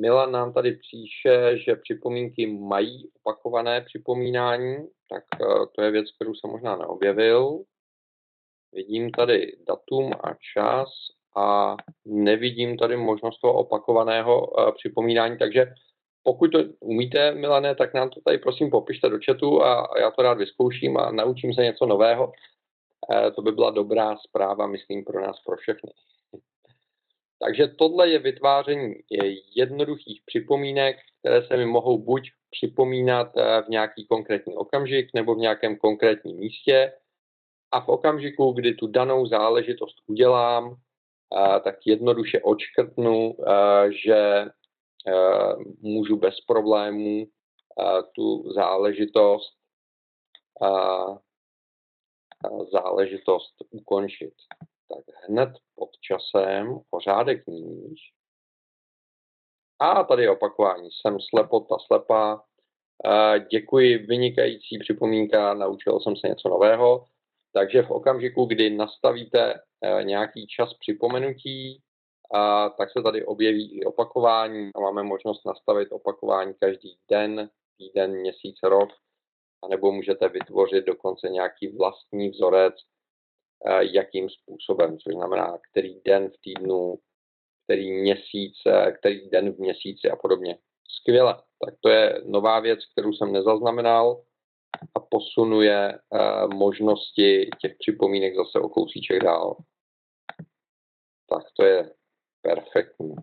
Milan 0.00 0.32
nám 0.32 0.52
tady 0.52 0.78
píše, 0.90 1.58
že 1.58 1.76
připomínky 1.76 2.46
mají 2.46 3.10
opakované 3.22 3.80
připomínání, 3.80 4.76
tak 5.10 5.24
eh, 5.34 5.66
to 5.74 5.82
je 5.82 5.90
věc, 5.90 6.12
kterou 6.14 6.34
jsem 6.34 6.50
možná 6.50 6.76
neobjevil. 6.76 7.64
Vidím 8.72 9.10
tady 9.10 9.56
datum 9.68 10.12
a 10.12 10.34
čas 10.54 10.88
a 11.36 11.76
nevidím 12.04 12.76
tady 12.78 12.96
možnost 12.96 13.40
toho 13.40 13.54
opakovaného 13.54 14.60
eh, 14.60 14.72
připomínání, 14.72 15.38
takže 15.38 15.66
pokud 16.28 16.52
to 16.52 16.58
umíte, 16.80 17.34
Milané, 17.34 17.74
tak 17.74 17.94
nám 17.94 18.10
to 18.10 18.20
tady 18.20 18.38
prosím 18.38 18.70
popište 18.70 19.08
do 19.08 19.18
chatu 19.26 19.62
a 19.62 19.88
já 20.00 20.10
to 20.10 20.22
rád 20.22 20.38
vyzkouším 20.38 20.96
a 20.96 21.10
naučím 21.10 21.54
se 21.54 21.62
něco 21.62 21.86
nového. 21.86 22.32
Eh, 23.12 23.30
to 23.30 23.42
by 23.42 23.52
byla 23.52 23.70
dobrá 23.70 24.16
zpráva, 24.16 24.66
myslím, 24.66 25.04
pro 25.04 25.22
nás, 25.22 25.40
pro 25.46 25.56
všechny. 25.56 25.92
Takže 27.44 27.68
tohle 27.68 28.08
je 28.08 28.18
vytváření 28.18 28.94
jednoduchých 29.54 30.22
připomínek, 30.26 30.96
které 31.18 31.42
se 31.42 31.56
mi 31.56 31.66
mohou 31.66 31.98
buď 31.98 32.30
připomínat 32.50 33.32
eh, 33.36 33.62
v 33.62 33.68
nějaký 33.68 34.06
konkrétní 34.06 34.56
okamžik 34.56 35.10
nebo 35.14 35.34
v 35.34 35.38
nějakém 35.38 35.76
konkrétním 35.76 36.36
místě. 36.36 36.92
A 37.72 37.80
v 37.80 37.88
okamžiku, 37.88 38.52
kdy 38.52 38.74
tu 38.74 38.86
danou 38.86 39.26
záležitost 39.26 39.96
udělám, 40.06 40.74
eh, 40.76 41.60
tak 41.60 41.76
jednoduše 41.86 42.40
odškrtnu, 42.40 43.36
že 44.04 44.44
Eh, 44.48 44.57
můžu 45.80 46.16
bez 46.16 46.40
problémů 46.40 47.26
eh, 47.26 48.02
tu 48.14 48.52
záležitost 48.52 49.56
eh, 50.62 51.18
záležitost 52.72 53.54
ukončit. 53.70 54.34
Tak 54.88 55.04
hned 55.28 55.48
pod 55.74 55.90
časem 56.00 56.80
pořádek 56.90 57.46
níž. 57.46 58.00
A 59.78 60.04
tady 60.04 60.22
je 60.22 60.30
opakování. 60.30 60.88
Jsem 60.90 61.20
slepota 61.20 61.76
slepá. 61.86 62.44
Děkuji, 63.50 63.98
vynikající 63.98 64.78
připomínka, 64.78 65.54
naučil 65.54 66.00
jsem 66.00 66.16
se 66.16 66.28
něco 66.28 66.48
nového. 66.48 67.04
Takže 67.52 67.82
v 67.82 67.90
okamžiku, 67.90 68.44
kdy 68.44 68.70
nastavíte 68.70 69.54
nějaký 70.02 70.46
čas 70.46 70.74
připomenutí, 70.74 71.82
a 72.34 72.68
tak 72.68 72.90
se 72.92 73.02
tady 73.02 73.24
objeví 73.24 73.78
i 73.78 73.84
opakování 73.84 74.70
a 74.74 74.80
máme 74.80 75.02
možnost 75.02 75.46
nastavit 75.46 75.92
opakování 75.92 76.54
každý 76.60 76.98
den, 77.10 77.50
týden, 77.78 78.20
měsíc, 78.20 78.56
rok, 78.62 78.88
anebo 79.64 79.92
můžete 79.92 80.28
vytvořit 80.28 80.84
dokonce 80.84 81.28
nějaký 81.28 81.76
vlastní 81.76 82.30
vzorec, 82.30 82.74
eh, 83.66 83.84
jakým 83.94 84.28
způsobem, 84.30 84.98
což 84.98 85.14
znamená, 85.14 85.58
který 85.70 86.00
den 86.00 86.30
v 86.30 86.40
týdnu, 86.40 86.98
který 87.64 87.92
měsíc, 87.92 88.54
eh, 88.66 88.92
který 88.92 89.30
den 89.30 89.52
v 89.52 89.58
měsíci 89.58 90.10
a 90.10 90.16
podobně. 90.16 90.58
Skvěle. 91.00 91.42
Tak 91.64 91.74
to 91.80 91.88
je 91.88 92.22
nová 92.24 92.60
věc, 92.60 92.80
kterou 92.92 93.12
jsem 93.12 93.32
nezaznamenal 93.32 94.24
a 94.94 95.00
posunuje 95.00 95.98
uh, 96.10 96.54
možnosti 96.54 97.50
těch 97.60 97.74
připomínek 97.78 98.36
zase 98.36 98.58
o 98.58 98.68
kousíček 98.68 99.22
dál. 99.22 99.56
Tak 101.28 101.42
to 101.56 101.64
je 101.64 101.92
perfektní. 102.42 103.14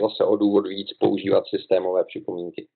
Zase 0.00 0.24
o 0.24 0.36
důvod 0.36 0.66
víc 0.66 0.92
používat 0.92 1.46
systémové 1.46 2.04
připomínky. 2.04 2.68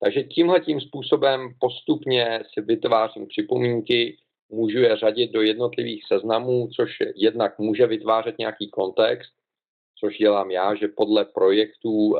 Takže 0.00 0.22
tímhle 0.22 0.60
tím 0.60 0.80
způsobem 0.80 1.54
postupně 1.60 2.42
si 2.54 2.60
vytvářím 2.60 3.26
připomínky, 3.26 4.16
můžu 4.48 4.78
je 4.78 4.96
řadit 4.96 5.32
do 5.32 5.42
jednotlivých 5.42 6.04
seznamů, 6.06 6.68
což 6.76 6.90
jednak 7.16 7.58
může 7.58 7.86
vytvářet 7.86 8.38
nějaký 8.38 8.70
kontext, 8.70 9.32
což 10.00 10.18
dělám 10.18 10.50
já, 10.50 10.74
že 10.74 10.88
podle 10.88 11.24
projektů 11.24 11.90
uh, 11.90 12.18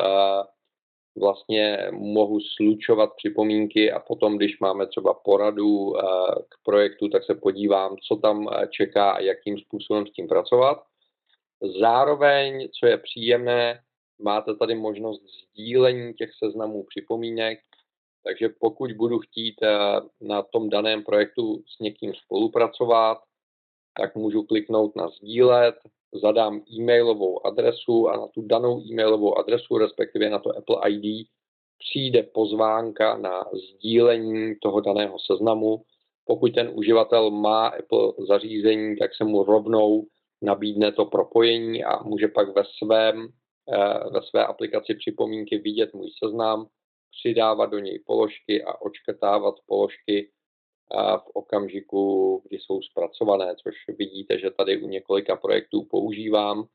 vlastně 1.18 1.88
mohu 1.90 2.40
slučovat 2.40 3.10
připomínky 3.16 3.92
a 3.92 4.00
potom, 4.00 4.36
když 4.36 4.60
máme 4.60 4.86
třeba 4.86 5.14
poradu 5.14 5.96
eh, 5.96 6.02
k 6.48 6.54
projektu, 6.64 7.08
tak 7.08 7.24
se 7.24 7.34
podívám, 7.34 7.96
co 8.08 8.16
tam 8.16 8.48
eh, 8.48 8.68
čeká 8.70 9.10
a 9.10 9.20
jakým 9.20 9.58
způsobem 9.58 10.06
s 10.06 10.12
tím 10.12 10.28
pracovat. 10.28 10.82
Zároveň, 11.80 12.68
co 12.80 12.86
je 12.86 12.98
příjemné, 12.98 13.80
máte 14.18 14.54
tady 14.54 14.74
možnost 14.74 15.22
sdílení 15.22 16.14
těch 16.14 16.30
seznamů 16.44 16.84
připomínek, 16.88 17.58
takže 18.24 18.48
pokud 18.60 18.92
budu 18.92 19.18
chtít 19.18 19.54
eh, 19.62 19.68
na 20.20 20.42
tom 20.42 20.70
daném 20.70 21.04
projektu 21.04 21.62
s 21.76 21.78
někým 21.78 22.14
spolupracovat, 22.14 23.18
tak 23.96 24.14
můžu 24.16 24.42
kliknout 24.42 24.96
na 24.96 25.08
sdílet, 25.08 25.74
zadám 26.22 26.62
e-mailovou 26.78 27.46
adresu 27.46 28.08
a 28.08 28.16
na 28.16 28.28
tu 28.28 28.42
danou 28.42 28.80
e-mailovou 28.80 29.38
adresu, 29.38 29.78
respektive 29.78 30.30
na 30.30 30.38
to 30.38 30.56
Apple 30.56 30.90
ID, 30.90 31.28
přijde 31.78 32.22
pozvánka 32.22 33.18
na 33.18 33.44
sdílení 33.52 34.54
toho 34.62 34.80
daného 34.80 35.16
seznamu. 35.18 35.82
Pokud 36.24 36.54
ten 36.54 36.70
uživatel 36.74 37.30
má 37.30 37.66
Apple 37.66 38.12
zařízení, 38.28 38.96
tak 38.96 39.10
se 39.14 39.24
mu 39.24 39.44
rovnou 39.44 40.06
nabídne 40.42 40.92
to 40.92 41.04
propojení 41.04 41.84
a 41.84 42.02
může 42.02 42.28
pak 42.28 42.48
ve, 42.54 42.62
svém, 42.78 43.28
eh, 43.72 44.10
ve 44.10 44.22
své 44.22 44.46
aplikaci 44.46 44.94
připomínky 44.94 45.58
vidět 45.58 45.94
můj 45.94 46.10
seznam, 46.24 46.66
přidávat 47.18 47.66
do 47.66 47.78
něj 47.78 47.98
položky 48.06 48.64
a 48.64 48.80
očkrtávat 48.80 49.54
položky 49.66 50.30
v 51.18 51.30
okamžiku, 51.34 52.42
kdy 52.48 52.58
jsou 52.58 52.82
zpracované, 52.82 53.54
což 53.62 53.74
vidíte, 53.98 54.38
že 54.38 54.50
tady 54.50 54.82
u 54.82 54.88
několika 54.88 55.36
projektů 55.36 55.84
používám 55.90 56.68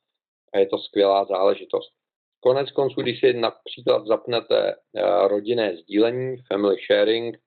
a 0.53 0.59
je 0.59 0.67
to 0.67 0.77
skvělá 0.77 1.25
záležitost. 1.25 1.93
Konec 2.39 2.71
konců, 2.71 3.01
když 3.01 3.19
si 3.19 3.33
například 3.33 4.07
zapnete 4.07 4.73
eh, 4.73 5.27
rodinné 5.27 5.77
sdílení, 5.77 6.37
family 6.47 6.75
sharing, 6.87 7.37
eh, 7.37 7.39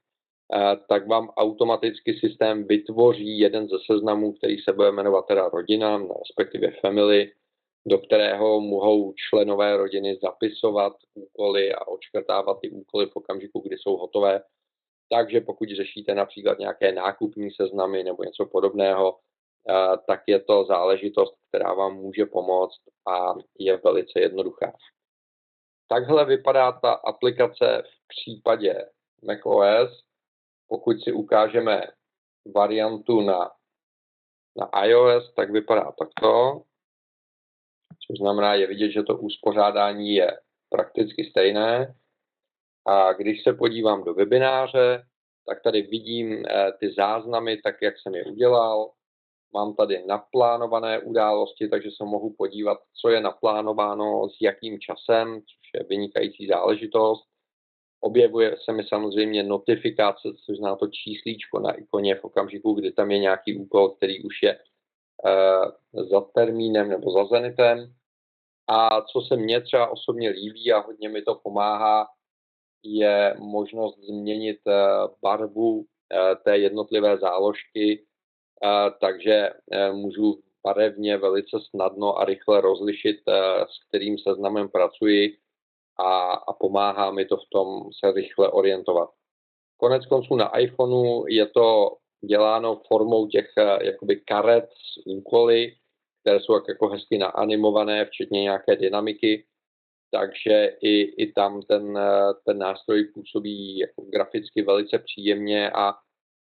tak 0.89 1.09
vám 1.09 1.29
automaticky 1.29 2.19
systém 2.19 2.67
vytvoří 2.67 3.39
jeden 3.39 3.69
ze 3.69 3.77
seznamů, 3.87 4.33
který 4.33 4.59
se 4.59 4.73
bude 4.73 4.93
jmenovat 4.93 5.27
teda 5.27 5.49
rodina, 5.49 5.99
respektive 5.99 6.71
family, 6.81 7.33
do 7.87 7.99
kterého 7.99 8.61
mohou 8.61 9.15
členové 9.29 9.77
rodiny 9.77 10.19
zapisovat 10.23 10.93
úkoly 11.15 11.73
a 11.73 11.89
očkrtávat 11.89 12.61
ty 12.61 12.71
úkoly 12.71 13.07
v 13.07 13.17
okamžiku, 13.17 13.61
kdy 13.61 13.77
jsou 13.79 13.97
hotové 13.97 14.43
takže 15.09 15.41
pokud 15.41 15.69
řešíte 15.69 16.15
například 16.15 16.59
nějaké 16.59 16.93
nákupní 16.93 17.51
seznamy 17.51 18.05
nebo 18.05 18.25
něco 18.25 18.47
podobného, 18.47 19.19
eh, 19.71 19.97
tak 20.07 20.21
je 20.27 20.41
to 20.41 20.65
záležitost, 20.65 21.35
která 21.49 21.75
vám 21.75 21.97
může 21.97 22.27
pomoct 22.27 22.81
a 23.09 23.35
je 23.59 23.77
velice 23.77 24.21
jednoduchá. 24.21 24.73
Takhle 25.89 26.25
vypadá 26.25 26.73
ta 26.73 26.93
aplikace 26.93 27.83
v 27.87 28.09
případě 28.09 28.75
macOS. 29.23 30.06
Pokud 30.69 31.01
si 31.01 31.13
ukážeme 31.13 31.83
variantu 32.55 33.21
na, 33.21 33.51
na 34.57 34.85
iOS, 34.85 35.35
tak 35.35 35.51
vypadá 35.51 35.93
takto. 35.93 36.63
Což 38.07 38.19
znamená, 38.19 38.55
je 38.55 38.67
vidět, 38.67 38.91
že 38.91 39.03
to 39.03 39.17
uspořádání 39.17 40.15
je 40.15 40.41
prakticky 40.69 41.31
stejné. 41.31 41.95
A 42.87 43.13
když 43.13 43.43
se 43.43 43.53
podívám 43.53 44.05
do 44.05 44.15
webináře, 44.15 45.07
tak 45.47 45.63
tady 45.63 45.83
vidím 45.83 46.45
eh, 46.47 46.73
ty 46.81 46.95
záznamy, 46.97 47.57
tak 47.57 47.83
jak 47.83 47.95
jsem 47.99 48.15
je 48.15 48.25
udělal. 48.25 48.91
Mám 49.55 49.75
tady 49.75 50.07
naplánované 50.07 50.99
události, 50.99 51.69
takže 51.69 51.91
se 51.91 52.05
mohu 52.05 52.35
podívat, 52.39 52.79
co 53.01 53.09
je 53.09 53.21
naplánováno, 53.21 54.29
s 54.29 54.37
jakým 54.41 54.81
časem, 54.81 55.41
což 55.41 55.81
je 55.81 55.87
vynikající 55.89 56.47
záležitost. 56.47 57.36
Objevuje 58.01 58.57
se 58.65 58.73
mi 58.73 58.85
samozřejmě 58.85 59.43
notifikace, 59.43 60.29
což 60.47 60.57
zná 60.57 60.77
to 60.77 60.87
číslíčko 60.87 61.61
na 61.61 61.73
ikoně 61.73 62.15
v 62.15 62.25
okamžiku, 62.25 62.73
kdy 62.73 62.93
tam 62.93 63.11
je 63.11 63.19
nějaký 63.19 63.59
úkol, 63.59 63.89
který 63.89 64.23
už 64.23 64.43
je 64.43 64.59
uh, 64.59 66.05
za 66.07 66.21
termínem 66.21 66.89
nebo 66.89 67.11
za 67.11 67.25
zenitem. 67.25 67.93
A 68.69 69.01
co 69.01 69.21
se 69.21 69.37
mně 69.37 69.61
třeba 69.61 69.89
osobně 69.89 70.29
líbí 70.29 70.73
a 70.73 70.79
hodně 70.79 71.09
mi 71.09 71.23
to 71.23 71.35
pomáhá, 71.35 72.07
je 72.83 73.35
možnost 73.39 73.99
změnit 73.99 74.59
eh, 74.67 74.73
barvu 75.23 75.85
eh, 76.13 76.37
té 76.45 76.59
jednotlivé 76.59 77.19
záložky, 77.19 78.07
takže 79.01 79.51
můžu 79.93 80.41
barevně 80.65 81.17
velice 81.17 81.59
snadno 81.71 82.19
a 82.19 82.25
rychle 82.25 82.61
rozlišit, 82.61 83.17
s 83.69 83.89
kterým 83.89 84.19
seznamem 84.19 84.69
pracuji 84.69 85.37
a, 85.99 86.33
a 86.33 86.53
pomáhá 86.53 87.11
mi 87.11 87.25
to 87.25 87.37
v 87.37 87.49
tom 87.53 87.91
se 87.93 88.13
rychle 88.13 88.51
orientovat. 88.51 89.11
Konec 89.77 90.07
konců 90.07 90.37
na 90.37 90.59
iPhoneu 90.59 91.25
je 91.29 91.47
to 91.47 91.97
děláno 92.29 92.83
formou 92.89 93.27
těch 93.27 93.47
jakoby 93.81 94.17
karet 94.17 94.65
s 94.65 95.07
úkoly, 95.07 95.73
které 96.21 96.41
jsou 96.41 96.61
jako 96.69 96.89
hezky 96.89 97.19
naanimované, 97.19 98.05
včetně 98.05 98.43
nějaké 98.43 98.77
dynamiky 98.77 99.45
takže 100.11 100.77
i, 100.81 101.01
i 101.03 101.33
tam 101.33 101.63
ten, 101.63 101.99
ten 102.45 102.59
nástroj 102.59 103.05
působí 103.05 103.79
jako 103.79 104.03
graficky 104.03 104.63
velice 104.63 104.99
příjemně 104.99 105.71
a 105.71 105.95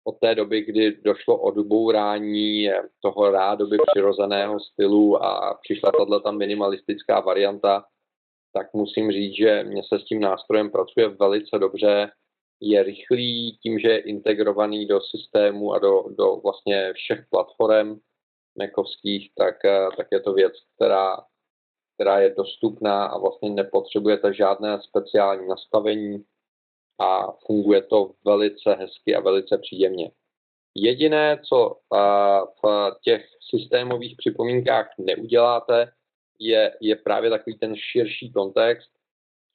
od 0.03 0.19
té 0.19 0.35
doby, 0.35 0.61
kdy 0.61 0.91
došlo 1.01 1.37
o 1.37 1.51
dobourání 1.51 2.69
toho 3.01 3.31
rádoby 3.31 3.77
přirozeného 3.91 4.59
stylu 4.59 5.23
a 5.23 5.59
přišla 5.63 5.91
tato 5.91 6.31
minimalistická 6.31 7.19
varianta, 7.19 7.83
tak 8.53 8.73
musím 8.73 9.11
říct, 9.11 9.35
že 9.35 9.63
mě 9.63 9.81
se 9.83 9.99
s 9.99 10.05
tím 10.05 10.19
nástrojem 10.19 10.71
pracuje 10.71 11.07
velice 11.07 11.59
dobře, 11.59 12.11
je 12.61 12.83
rychlý 12.83 13.57
tím, 13.57 13.79
že 13.79 13.87
je 13.87 13.99
integrovaný 13.99 14.87
do 14.87 15.01
systému 15.01 15.73
a 15.73 15.79
do, 15.79 16.03
do 16.17 16.35
vlastně 16.35 16.93
všech 16.93 17.25
platform 17.29 17.99
mekovských, 18.57 19.31
tak, 19.37 19.55
tak 19.97 20.07
je 20.11 20.19
to 20.19 20.33
věc, 20.33 20.53
která 20.75 21.17
která 22.01 22.19
je 22.19 22.35
dostupná 22.37 23.05
a 23.05 23.17
vlastně 23.17 23.49
nepotřebujete 23.49 24.33
žádné 24.33 24.81
speciální 24.81 25.47
nastavení 25.47 26.23
a 26.99 27.31
funguje 27.45 27.81
to 27.81 28.11
velice 28.25 28.73
hezky 28.73 29.15
a 29.15 29.19
velice 29.19 29.57
příjemně. 29.57 30.11
Jediné, 30.75 31.41
co 31.49 31.77
v 32.63 32.91
těch 33.01 33.25
systémových 33.49 34.15
připomínkách 34.17 34.89
neuděláte, 34.97 35.91
je, 36.41 36.77
je 36.81 36.95
právě 36.95 37.29
takový 37.29 37.57
ten 37.57 37.75
širší 37.75 38.31
kontext, 38.31 38.91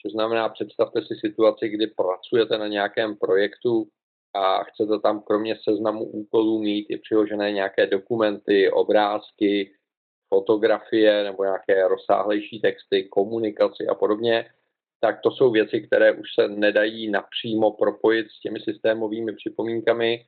což 0.03 0.13
znamená, 0.13 0.49
představte 0.49 1.03
si 1.03 1.15
situaci, 1.15 1.69
kdy 1.69 1.87
pracujete 1.87 2.59
na 2.59 2.67
nějakém 2.67 3.17
projektu 3.17 3.89
a 4.35 4.65
chcete 4.65 4.99
tam 5.03 5.23
kromě 5.23 5.57
seznamu 5.69 6.05
úkolů 6.05 6.63
mít 6.63 6.87
i 6.89 6.99
přiložené 6.99 7.53
nějaké 7.53 7.87
dokumenty, 7.87 8.71
obrázky, 8.71 9.73
fotografie 10.29 11.25
nebo 11.25 11.45
nějaké 11.45 11.89
rozsáhlejší 11.89 12.61
texty, 12.61 13.05
komunikaci 13.05 13.87
a 13.87 13.95
podobně, 13.95 14.51
tak 15.01 15.21
to 15.23 15.31
jsou 15.31 15.51
věci, 15.51 15.81
které 15.81 16.13
už 16.13 16.29
se 16.35 16.49
nedají 16.49 17.11
napřímo 17.11 17.71
propojit 17.71 18.27
s 18.31 18.41
těmi 18.41 18.61
systémovými 18.61 19.33
připomínkami. 19.33 20.27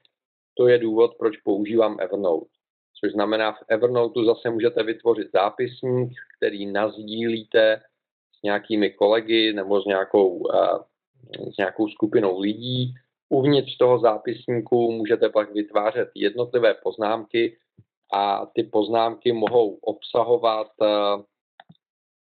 To 0.55 0.69
je 0.69 0.79
důvod, 0.79 1.15
proč 1.19 1.37
používám 1.37 1.97
Evernote. 2.01 2.58
Což 3.01 3.13
znamená, 3.13 3.53
v 3.53 3.65
Evernote 3.69 4.25
zase 4.25 4.51
můžete 4.51 4.83
vytvořit 4.83 5.29
zápisník, 5.33 6.13
který 6.37 6.67
nazdílíte 6.67 7.83
s 8.39 8.43
nějakými 8.43 8.91
kolegy 8.91 9.53
nebo 9.53 9.83
s 9.83 9.85
nějakou, 9.85 10.29
uh, 10.29 10.79
s 11.55 11.57
nějakou 11.57 11.89
skupinou 11.89 12.41
lidí. 12.41 12.95
Uvnitř 13.29 13.77
toho 13.77 13.99
zápisníku 13.99 14.93
můžete 14.93 15.29
pak 15.29 15.53
vytvářet 15.53 16.09
jednotlivé 16.15 16.75
poznámky, 16.75 17.57
a 18.13 18.47
ty 18.47 18.63
poznámky 18.63 19.33
mohou 19.33 19.75
obsahovat 19.75 20.69
eh, 20.83 21.23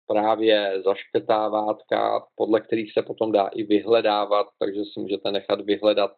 právě 0.07 0.81
zaškrtávátka, 0.85 2.27
podle 2.35 2.61
kterých 2.61 2.93
se 2.93 3.01
potom 3.01 3.31
dá 3.31 3.47
i 3.47 3.63
vyhledávat, 3.63 4.47
takže 4.59 4.81
si 4.85 4.99
můžete 4.99 5.31
nechat 5.31 5.61
vyhledat 5.61 6.11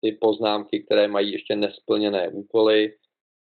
ty 0.00 0.12
poznámky, 0.12 0.82
které 0.82 1.08
mají 1.08 1.32
ještě 1.32 1.56
nesplněné 1.56 2.28
úkoly 2.28 2.94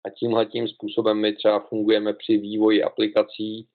a 0.06 0.10
tímhle 0.10 0.46
tím 0.46 0.68
způsobem 0.68 1.18
my 1.18 1.34
třeba 1.34 1.60
fungujeme 1.60 2.14
při 2.14 2.38
vývoji 2.38 2.84
aplikací 2.84 3.68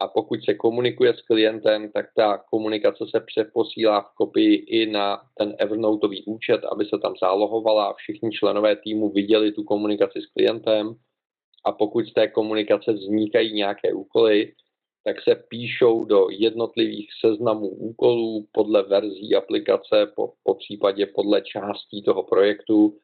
a 0.00 0.08
pokud 0.08 0.44
se 0.44 0.54
komunikuje 0.54 1.14
s 1.14 1.22
klientem, 1.22 1.92
tak 1.92 2.06
ta 2.16 2.38
komunikace 2.50 3.04
se 3.10 3.20
přeposílá 3.20 4.00
v 4.00 4.14
kopii 4.14 4.54
i 4.54 4.86
na 4.90 5.20
ten 5.38 5.54
Evernoteový 5.58 6.24
účet, 6.24 6.64
aby 6.72 6.84
se 6.84 6.98
tam 7.02 7.14
zálohovala 7.20 7.86
a 7.86 7.94
všichni 7.94 8.30
členové 8.30 8.76
týmu 8.76 9.10
viděli 9.10 9.52
tu 9.52 9.64
komunikaci 9.64 10.20
s 10.22 10.26
klientem. 10.26 10.94
A 11.64 11.72
pokud 11.72 12.06
z 12.06 12.12
té 12.12 12.28
komunikace 12.28 12.92
vznikají 12.92 13.52
nějaké 13.52 13.92
úkoly, 13.92 14.52
tak 15.04 15.16
se 15.22 15.34
píšou 15.34 16.04
do 16.04 16.26
jednotlivých 16.30 17.08
seznamů 17.20 17.68
úkolů 17.68 18.46
podle 18.52 18.82
verzí 18.82 19.34
aplikace, 19.34 20.12
po, 20.16 20.32
po 20.42 20.54
případě 20.54 21.06
podle 21.06 21.42
částí 21.42 22.02
toho 22.02 22.22
projektu 22.22 22.98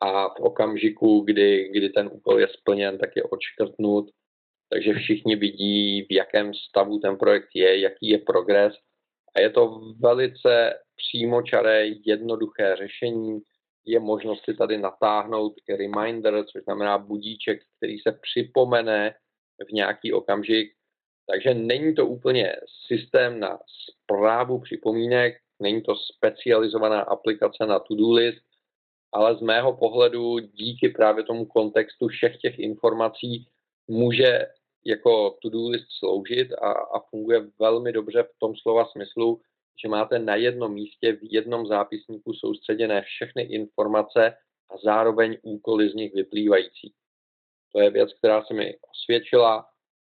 a 0.00 0.28
v 0.28 0.40
okamžiku, 0.40 1.20
kdy, 1.20 1.70
kdy 1.72 1.88
ten 1.88 2.10
úkol 2.12 2.40
je 2.40 2.48
splněn, 2.48 2.98
tak 2.98 3.16
je 3.16 3.22
odškrtnut 3.22 4.10
takže 4.72 4.92
všichni 4.92 5.36
vidí, 5.36 6.02
v 6.02 6.12
jakém 6.12 6.54
stavu 6.54 6.98
ten 6.98 7.16
projekt 7.16 7.48
je, 7.54 7.80
jaký 7.80 8.08
je 8.08 8.18
progres 8.18 8.74
a 9.36 9.40
je 9.40 9.50
to 9.50 9.80
velice 10.00 10.74
přímočaré, 10.96 11.86
jednoduché 12.06 12.76
řešení. 12.76 13.40
Je 13.86 14.00
možnost 14.00 14.44
si 14.44 14.54
tady 14.54 14.78
natáhnout 14.78 15.52
i 15.68 15.76
reminder, 15.76 16.44
což 16.44 16.64
znamená 16.64 16.98
budíček, 16.98 17.60
který 17.76 17.98
se 17.98 18.18
připomene 18.22 19.14
v 19.68 19.72
nějaký 19.72 20.12
okamžik. 20.12 20.72
Takže 21.30 21.54
není 21.54 21.94
to 21.94 22.06
úplně 22.06 22.56
systém 22.86 23.40
na 23.40 23.58
zprávu 23.90 24.60
připomínek, 24.60 25.34
není 25.60 25.82
to 25.82 25.94
specializovaná 25.96 27.00
aplikace 27.00 27.66
na 27.66 27.78
to-do 27.78 28.12
list, 28.12 28.47
ale 29.12 29.36
z 29.36 29.40
mého 29.40 29.76
pohledu 29.76 30.38
díky 30.38 30.88
právě 30.88 31.24
tomu 31.24 31.46
kontextu 31.46 32.08
všech 32.08 32.36
těch 32.36 32.58
informací 32.58 33.46
může 33.88 34.46
jako 34.84 35.38
to-do 35.42 35.68
list 35.68 35.86
sloužit 35.98 36.52
a, 36.52 36.72
a 36.72 37.00
funguje 37.10 37.46
velmi 37.58 37.92
dobře 37.92 38.22
v 38.22 38.38
tom 38.38 38.56
slova 38.56 38.84
smyslu, 38.84 39.40
že 39.82 39.88
máte 39.88 40.18
na 40.18 40.36
jednom 40.36 40.72
místě 40.72 41.12
v 41.12 41.18
jednom 41.22 41.66
zápisníku 41.66 42.32
soustředěné 42.32 43.02
všechny 43.02 43.42
informace 43.42 44.34
a 44.70 44.76
zároveň 44.84 45.36
úkoly 45.42 45.90
z 45.90 45.94
nich 45.94 46.14
vyplývající. 46.14 46.92
To 47.72 47.80
je 47.80 47.90
věc, 47.90 48.14
která 48.18 48.44
se 48.44 48.54
mi 48.54 48.78
osvědčila. 48.90 49.66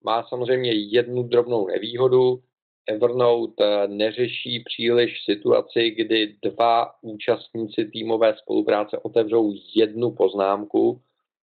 Má 0.04 0.26
samozřejmě 0.28 0.72
jednu 0.72 1.22
drobnou 1.22 1.66
nevýhodu. 1.66 2.42
Evernote 2.86 3.64
eh, 3.64 3.88
neřeší 3.88 4.60
příliš 4.60 5.24
situaci, 5.24 5.90
kdy 5.90 6.36
dva 6.42 7.02
účastníci 7.02 7.84
týmové 7.84 8.36
spolupráce 8.36 8.98
otevřou 8.98 9.52
jednu 9.74 10.10
poznámku, 10.10 11.00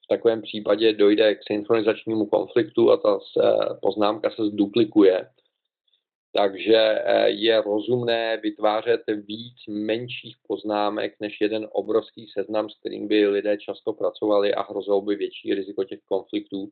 v 0.05 0.09
takovém 0.09 0.43
případě 0.43 0.93
dojde 0.93 1.35
k 1.35 1.39
synchronizačnímu 1.47 2.27
konfliktu 2.27 2.91
a 2.91 2.97
ta 2.97 3.19
poznámka 3.83 4.31
se 4.31 4.47
zduplikuje. 4.47 5.29
Takže 6.37 6.77
eh, 6.77 7.29
je 7.29 7.63
rozumné 7.63 8.37
vytvářet 8.43 9.01
víc 9.27 9.57
menších 9.69 10.37
poznámek 10.49 11.15
než 11.21 11.41
jeden 11.41 11.69
obrovský 11.73 12.27
seznam, 12.27 12.71
s 12.71 12.79
kterým 12.81 13.09
by 13.09 13.27
lidé 13.27 13.57
často 13.59 13.93
pracovali 13.93 14.55
a 14.55 14.63
hrozilo 14.63 15.01
by 15.01 15.17
větší 15.17 15.55
riziko 15.55 15.85
těch 15.85 16.01
konfliktů. 16.05 16.69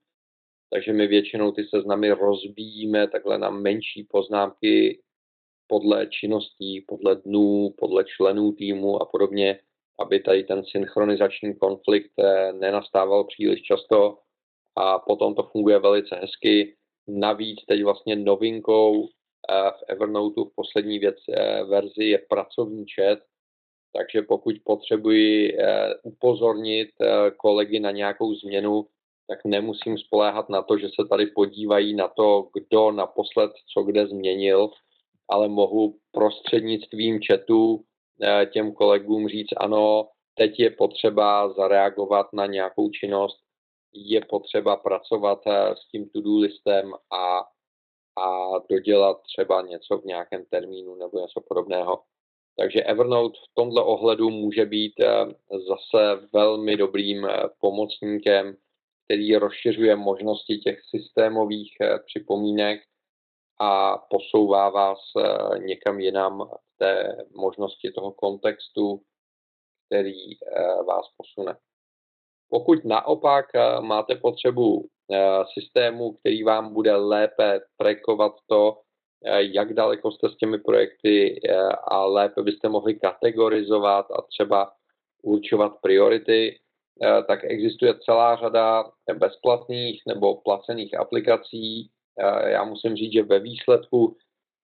Takže 0.75 0.93
my 0.93 1.07
většinou 1.07 1.53
ty 1.53 1.65
seznamy 1.65 2.11
rozbíjíme 2.11 3.09
takhle 3.09 3.39
na 3.39 3.51
menší 3.51 4.07
poznámky 4.11 5.03
podle 5.67 6.07
činností, 6.07 6.85
podle 6.89 7.17
dnů, 7.17 7.75
podle 7.79 8.05
členů 8.05 8.53
týmu 8.53 9.03
a 9.03 9.05
podobně, 9.05 9.59
aby 10.01 10.21
tady 10.21 10.45
ten 10.45 10.65
synchronizační 10.65 11.55
konflikt 11.57 12.13
eh, 12.19 12.53
nenastával 12.53 13.25
příliš 13.25 13.63
často 13.63 14.19
a 14.77 14.99
potom 14.99 15.35
to 15.35 15.43
funguje 15.43 15.79
velice 15.79 16.17
hezky. 16.17 16.77
Navíc 17.09 17.65
teď 17.69 17.85
vlastně 17.85 18.17
novinkou 18.17 19.05
eh, 19.05 19.71
v 19.71 19.83
Evernoteu 19.89 20.45
v 20.45 20.55
poslední 20.55 20.99
věc, 20.99 21.17
eh, 21.29 21.65
verzi 21.65 22.05
je 22.05 22.19
pracovní 22.29 22.85
chat, 22.95 23.19
takže 23.97 24.23
pokud 24.23 24.55
potřebuji 24.65 25.57
upozornit 26.03 26.89
kolegy 27.37 27.81
na 27.81 27.91
nějakou 27.91 28.35
změnu, 28.35 28.87
tak 29.29 29.39
nemusím 29.45 29.99
spoléhat 29.99 30.49
na 30.49 30.63
to, 30.63 30.79
že 30.79 30.87
se 30.89 31.09
tady 31.09 31.27
podívají 31.27 31.95
na 31.95 32.09
to, 32.09 32.49
kdo 32.55 32.91
naposled 32.93 33.51
co 33.73 33.83
kde 33.83 34.07
změnil, 34.07 34.71
ale 35.29 35.49
mohu 35.49 35.97
prostřednictvím 36.13 37.21
chatu 37.27 37.85
Eh, 38.23 38.47
těm 38.47 38.73
kolegům 38.73 39.29
říct, 39.29 39.49
ano, 39.57 40.09
teď 40.35 40.61
je 40.61 40.71
potřeba 40.71 41.53
zareagovat 41.53 42.27
na 42.33 42.47
nějakou 42.47 42.91
činnost, 42.91 43.37
je 43.95 44.21
potřeba 44.25 44.77
pracovat 44.77 45.41
eh, 45.47 45.75
s 45.77 45.89
tím 45.89 46.09
to-do 46.09 46.39
listem 46.39 46.95
a, 47.13 47.39
a 48.23 48.59
dodělat 48.71 49.23
třeba 49.23 49.63
něco 49.63 49.99
v 49.99 50.05
nějakém 50.05 50.45
termínu 50.51 50.95
nebo 50.95 51.19
něco 51.21 51.41
podobného. 51.49 52.03
Takže 52.57 52.83
Evernote 52.83 53.39
v 53.39 53.55
tomto 53.55 53.87
ohledu 53.87 54.31
může 54.31 54.67
být 54.67 54.95
eh, 55.01 55.27
zase 55.69 56.29
velmi 56.33 56.77
dobrým 56.77 57.29
pomocníkem, 57.61 58.57
který 59.05 59.37
rozšiřuje 59.37 59.97
možnosti 59.97 60.59
těch 60.59 60.79
systémových 60.91 61.73
připomínek 62.07 62.81
a 63.61 63.99
posouvá 63.99 64.71
vás 64.71 64.99
někam 65.59 66.01
jinam 66.01 66.51
té 66.79 67.17
možnosti 67.37 67.93
toho 67.93 68.13
kontextu, 68.13 69.01
který 69.87 70.33
eh, 70.33 70.83
vás 70.87 71.07
posune. 71.17 71.57
Pokud 72.49 72.85
naopak 72.85 73.47
eh, 73.55 73.81
máte 73.81 74.15
potřebu 74.15 74.89
eh, 75.13 75.45
systému, 75.59 76.13
který 76.13 76.43
vám 76.43 76.75
bude 76.75 76.97
lépe 76.97 77.61
trackovat 77.77 78.33
to, 78.47 78.81
jak 79.39 79.75
daleko 79.75 80.11
jste 80.13 80.29
s 80.29 80.37
těmi 80.37 80.59
projekty 80.59 81.41
a 81.85 82.05
lépe 82.05 82.43
byste 82.43 82.69
mohli 82.69 82.95
kategorizovat 82.95 84.11
a 84.11 84.23
třeba 84.23 84.73
určovat 85.23 85.73
priority, 85.83 86.59
tak 87.27 87.45
existuje 87.45 87.95
celá 88.05 88.37
řada 88.37 88.85
bezplatných 89.15 90.03
nebo 90.09 90.35
placených 90.35 90.99
aplikací. 90.99 91.91
Já 92.47 92.65
musím 92.65 92.97
říct, 92.97 93.13
že 93.13 93.23
ve 93.23 93.39
výsledku 93.39 94.17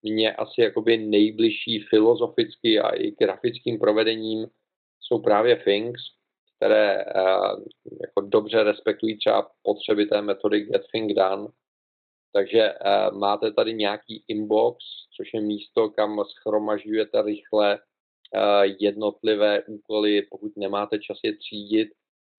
mě 0.03 0.33
asi 0.33 0.61
jakoby 0.61 0.97
nejbližší 0.97 1.81
filozoficky 1.81 2.81
a 2.81 2.89
i 2.89 3.11
grafickým 3.11 3.79
provedením 3.79 4.47
jsou 5.01 5.19
právě 5.19 5.57
Things, 5.57 6.01
které 6.57 7.05
uh, 7.05 7.65
jako 8.01 8.21
dobře 8.21 8.63
respektují 8.63 9.19
třeba 9.19 9.51
potřeby 9.63 10.07
té 10.07 10.23
metody 10.23 10.61
Get 10.61 10.83
Thing 10.93 11.13
Done. 11.15 11.49
Takže 12.33 12.75
máte 13.13 13.53
tady 13.53 13.75
nějaký 13.75 14.25
inbox, 14.29 14.85
což 15.17 15.35
je 15.35 15.41
místo, 15.41 15.91
kam 15.91 16.25
schromažďujete 16.25 17.23
rychle 17.23 17.79
jednotlivé 18.81 19.63
úkoly, 19.63 20.23
pokud 20.31 20.53
nemáte 20.57 20.99
čas 20.99 21.19
je 21.25 21.37
třídit 21.37 21.89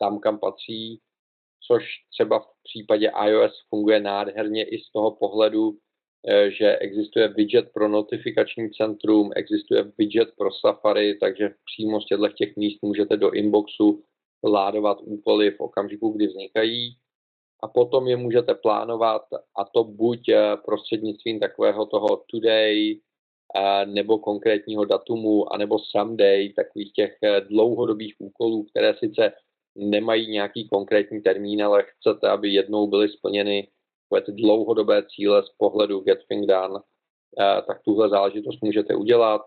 tam, 0.01 0.19
kam 0.19 0.39
patří, 0.39 0.99
což 1.67 1.83
třeba 2.09 2.39
v 2.39 2.47
případě 2.63 3.11
iOS 3.27 3.51
funguje 3.69 3.99
nádherně 3.99 4.63
i 4.63 4.79
z 4.79 4.91
toho 4.91 5.11
pohledu, 5.11 5.77
Eh, 6.27 6.51
že 6.51 6.77
existuje 6.77 7.27
widget 7.27 7.71
pro 7.73 7.87
notifikační 7.87 8.71
centrum, 8.71 9.31
existuje 9.35 9.91
widget 9.97 10.29
pro 10.37 10.51
Safari, 10.51 11.17
takže 11.17 11.49
přímo 11.65 12.01
z 12.01 12.05
těchto 12.05 12.29
těch 12.29 12.55
míst 12.55 12.79
můžete 12.81 13.17
do 13.17 13.31
inboxu 13.31 14.03
ládovat 14.43 14.97
úkoly 15.01 15.51
v 15.51 15.59
okamžiku, 15.59 16.09
kdy 16.09 16.27
vznikají. 16.27 16.97
A 17.63 17.67
potom 17.67 18.07
je 18.07 18.17
můžete 18.17 18.55
plánovat 18.55 19.21
a 19.57 19.65
to 19.65 19.83
buď 19.83 20.29
eh, 20.29 20.57
prostřednictvím 20.65 21.39
takového 21.39 21.85
toho 21.85 22.23
today 22.31 22.99
eh, 23.55 23.85
nebo 23.85 24.17
konkrétního 24.17 24.85
datumu, 24.85 25.53
anebo 25.53 25.79
someday, 25.79 26.53
takových 26.53 26.93
těch 26.93 27.17
dlouhodobých 27.49 28.15
úkolů, 28.19 28.63
které 28.63 28.95
sice 28.99 29.33
nemají 29.75 30.31
nějaký 30.31 30.69
konkrétní 30.69 31.21
termín, 31.21 31.63
ale 31.63 31.83
chcete, 31.83 32.29
aby 32.29 32.49
jednou 32.49 32.87
byly 32.87 33.09
splněny 33.09 33.67
ty 34.25 34.31
dlouhodobé 34.31 35.03
cíle 35.07 35.43
z 35.43 35.49
pohledu 35.57 35.99
Get 35.99 36.19
Thing 36.27 36.47
Done, 36.47 36.79
eh, 37.39 37.61
tak 37.67 37.81
tuhle 37.83 38.09
záležitost 38.09 38.61
můžete 38.61 38.95
udělat. 38.95 39.41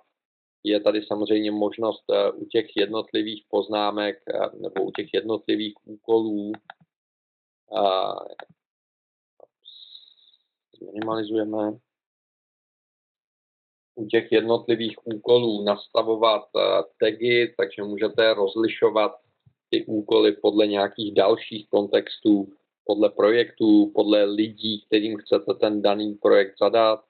Je 0.64 0.80
tady 0.80 1.02
samozřejmě 1.02 1.50
možnost 1.50 2.04
eh, 2.12 2.30
u 2.30 2.44
těch 2.44 2.66
jednotlivých 2.76 3.44
poznámek 3.48 4.22
eh, 4.28 4.38
nebo 4.60 4.84
u 4.84 4.90
těch 4.90 5.14
jednotlivých 5.14 5.74
úkolů 5.84 6.52
minimalizujeme 10.92 11.78
u 13.94 14.06
těch 14.06 14.32
jednotlivých 14.32 14.96
úkolů 15.04 15.64
nastavovat 15.64 16.42
tagy, 17.00 17.54
takže 17.56 17.82
můžete 17.82 18.34
rozlišovat 18.34 19.23
ty 19.70 19.85
úkoly 19.85 20.33
podle 20.33 20.66
nějakých 20.66 21.14
dalších 21.14 21.68
kontextů, 21.68 22.53
podle 22.85 23.11
projektů, 23.11 23.92
podle 23.94 24.24
lidí, 24.24 24.85
kterým 24.87 25.18
chcete 25.18 25.55
ten 25.55 25.83
daný 25.83 26.14
projekt 26.14 26.55
zadat. 26.61 27.00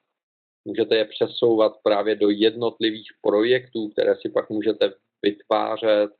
Můžete 0.65 0.95
je 0.95 1.05
přesouvat 1.05 1.73
právě 1.83 2.15
do 2.15 2.29
jednotlivých 2.29 3.07
projektů, 3.21 3.89
které 3.89 4.15
si 4.15 4.29
pak 4.29 4.49
můžete 4.49 4.93
vytvářet 5.21 6.11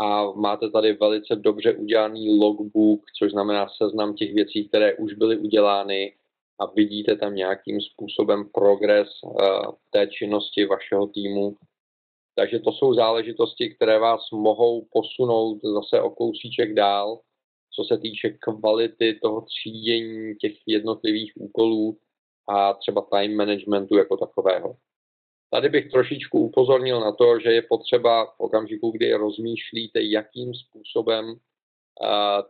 a 0.00 0.32
máte 0.32 0.70
tady 0.70 0.92
velice 0.92 1.36
dobře 1.36 1.74
udělaný 1.74 2.38
logbook, 2.40 3.00
což 3.18 3.30
znamená 3.30 3.68
seznam 3.68 4.14
těch 4.14 4.34
věcí, 4.34 4.68
které 4.68 4.94
už 4.94 5.14
byly 5.14 5.38
udělány 5.38 6.14
a 6.58 6.66
vidíte 6.66 7.16
tam 7.16 7.34
nějakým 7.34 7.80
způsobem 7.80 8.48
progres 8.54 9.08
té 9.90 10.06
činnosti 10.06 10.66
vašeho 10.66 11.06
týmu. 11.06 11.56
Takže 12.34 12.58
to 12.58 12.72
jsou 12.72 12.94
záležitosti, 12.94 13.74
které 13.74 13.98
vás 13.98 14.30
mohou 14.32 14.86
posunout 14.92 15.58
zase 15.62 16.00
o 16.00 16.10
kousíček 16.10 16.74
dál, 16.74 17.20
co 17.76 17.84
se 17.84 17.98
týče 17.98 18.30
kvality 18.30 19.18
toho 19.22 19.40
třídění 19.40 20.34
těch 20.34 20.52
jednotlivých 20.66 21.32
úkolů 21.36 21.98
a 22.48 22.72
třeba 22.74 23.06
time 23.10 23.36
managementu 23.36 23.96
jako 23.96 24.16
takového. 24.16 24.76
Tady 25.50 25.68
bych 25.68 25.90
trošičku 25.90 26.38
upozornil 26.38 27.00
na 27.00 27.12
to, 27.12 27.40
že 27.40 27.52
je 27.52 27.62
potřeba 27.62 28.26
v 28.26 28.40
okamžiku, 28.40 28.90
kdy 28.90 29.14
rozmýšlíte, 29.14 30.02
jakým 30.02 30.54
způsobem 30.54 31.34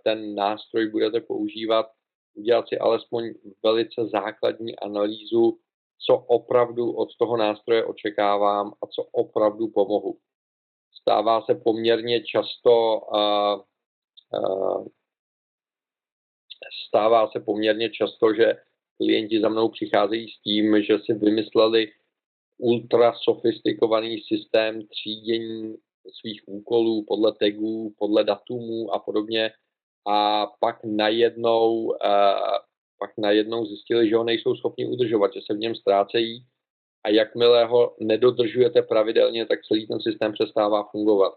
ten 0.05 0.35
nástroj 0.35 0.88
budete 0.88 1.20
používat, 1.20 1.87
udělat 2.35 2.68
si 2.68 2.79
alespoň 2.79 3.35
velice 3.64 4.07
základní 4.12 4.79
analýzu, 4.79 5.59
co 5.98 6.16
opravdu 6.16 6.92
od 6.92 7.09
toho 7.18 7.37
nástroje 7.37 7.85
očekávám 7.85 8.72
a 8.83 8.87
co 8.87 9.02
opravdu 9.12 9.68
pomohu. 9.68 10.18
Stává 11.00 11.42
se 11.42 11.54
poměrně 11.54 12.22
často 12.24 13.00
uh, 13.00 13.61
uh, 14.40 14.87
stává 16.88 17.30
se 17.30 17.40
poměrně 17.40 17.90
často, 17.90 18.35
že 18.35 18.54
klienti 18.96 19.40
za 19.40 19.48
mnou 19.48 19.68
přicházejí 19.68 20.28
s 20.30 20.40
tím, 20.40 20.83
že 20.83 20.98
si 20.98 21.14
vymysleli 21.14 21.92
ultra 22.59 23.12
sofistikovaný 23.22 24.20
systém 24.20 24.87
třídění 24.87 25.76
svých 26.20 26.42
úkolů 26.46 27.04
podle 27.09 27.33
tagů, 27.33 27.94
podle 27.98 28.24
datumů 28.24 28.94
a 28.94 28.98
podobně 28.98 29.52
a 30.07 30.46
pak 30.61 30.85
najednou, 30.85 31.85
uh, 31.85 31.94
pak 33.04 33.12
najednou 33.18 33.66
zjistili, 33.66 34.08
že 34.08 34.16
ho 34.16 34.24
nejsou 34.24 34.56
schopni 34.56 34.86
udržovat, 34.86 35.34
že 35.34 35.40
se 35.46 35.54
v 35.54 35.58
něm 35.58 35.74
ztrácejí 35.74 36.46
a 37.04 37.08
jakmile 37.08 37.64
ho 37.64 37.96
nedodržujete 38.00 38.82
pravidelně, 38.82 39.46
tak 39.46 39.58
celý 39.68 39.86
ten 39.86 40.00
systém 40.00 40.32
přestává 40.32 40.88
fungovat. 40.90 41.34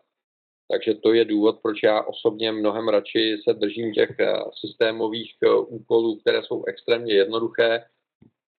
Takže 0.71 0.93
to 0.93 1.13
je 1.13 1.25
důvod, 1.25 1.60
proč 1.62 1.84
já 1.84 2.03
osobně 2.03 2.51
mnohem 2.51 2.88
radši 2.88 3.38
se 3.43 3.53
držím 3.53 3.93
těch 3.93 4.19
eh, 4.19 4.34
systémových 4.60 5.36
eh, 5.43 5.56
úkolů, 5.56 6.15
které 6.19 6.43
jsou 6.43 6.63
extrémně 6.65 7.13
jednoduché 7.13 7.84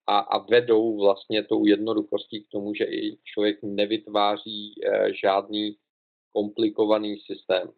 a, 0.07 0.19
a 0.19 0.37
vedou 0.37 0.99
vlastně 0.99 1.43
tou 1.43 1.65
jednoduchostí 1.65 2.43
k 2.43 2.49
tomu, 2.51 2.73
že 2.73 2.83
i 2.83 3.17
člověk 3.23 3.59
nevytváří 3.63 4.73
eh, 4.83 5.13
žádný 5.13 5.77
komplikovaný 6.33 7.19
systém. 7.19 7.71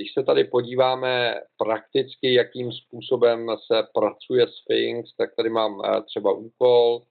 Když 0.00 0.12
se 0.12 0.22
tady 0.22 0.44
podíváme 0.44 1.34
prakticky, 1.56 2.34
jakým 2.34 2.72
způsobem 2.72 3.46
se 3.66 3.82
pracuje 3.94 4.46
Sphinx, 4.48 5.16
tak 5.16 5.36
tady 5.36 5.50
mám 5.50 5.82
třeba 6.06 6.32
úkol, 6.32 7.02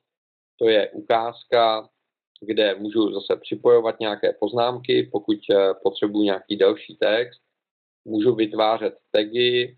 to 0.60 0.69
je 0.69 0.89
ukázka, 0.89 1.89
kde 2.41 2.76
můžu 2.76 3.13
zase 3.13 3.36
připojovat 3.36 4.00
nějaké 4.00 4.34
poznámky, 4.39 5.10
pokud 5.12 5.38
eh, 5.52 5.73
potřebuji 5.84 6.21
nějaký 6.21 6.56
delší 6.56 6.95
text. 6.95 7.41
Můžu 8.06 8.36
vytvářet 8.36 8.93
tagy 9.12 9.78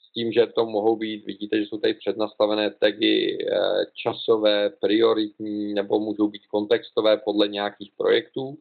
s 0.00 0.12
tím, 0.12 0.32
že 0.32 0.46
to 0.46 0.66
mohou 0.66 0.96
být, 0.96 1.26
vidíte, 1.26 1.58
že 1.58 1.66
jsou 1.66 1.78
tady 1.78 1.94
přednastavené 1.94 2.70
tagy 2.70 3.38
eh, 3.40 3.56
časové, 3.94 4.70
prioritní, 4.70 5.74
nebo 5.74 6.00
můžou 6.00 6.28
být 6.28 6.46
kontextové 6.46 7.16
podle 7.16 7.48
nějakých 7.48 7.92
projektů. 7.96 8.58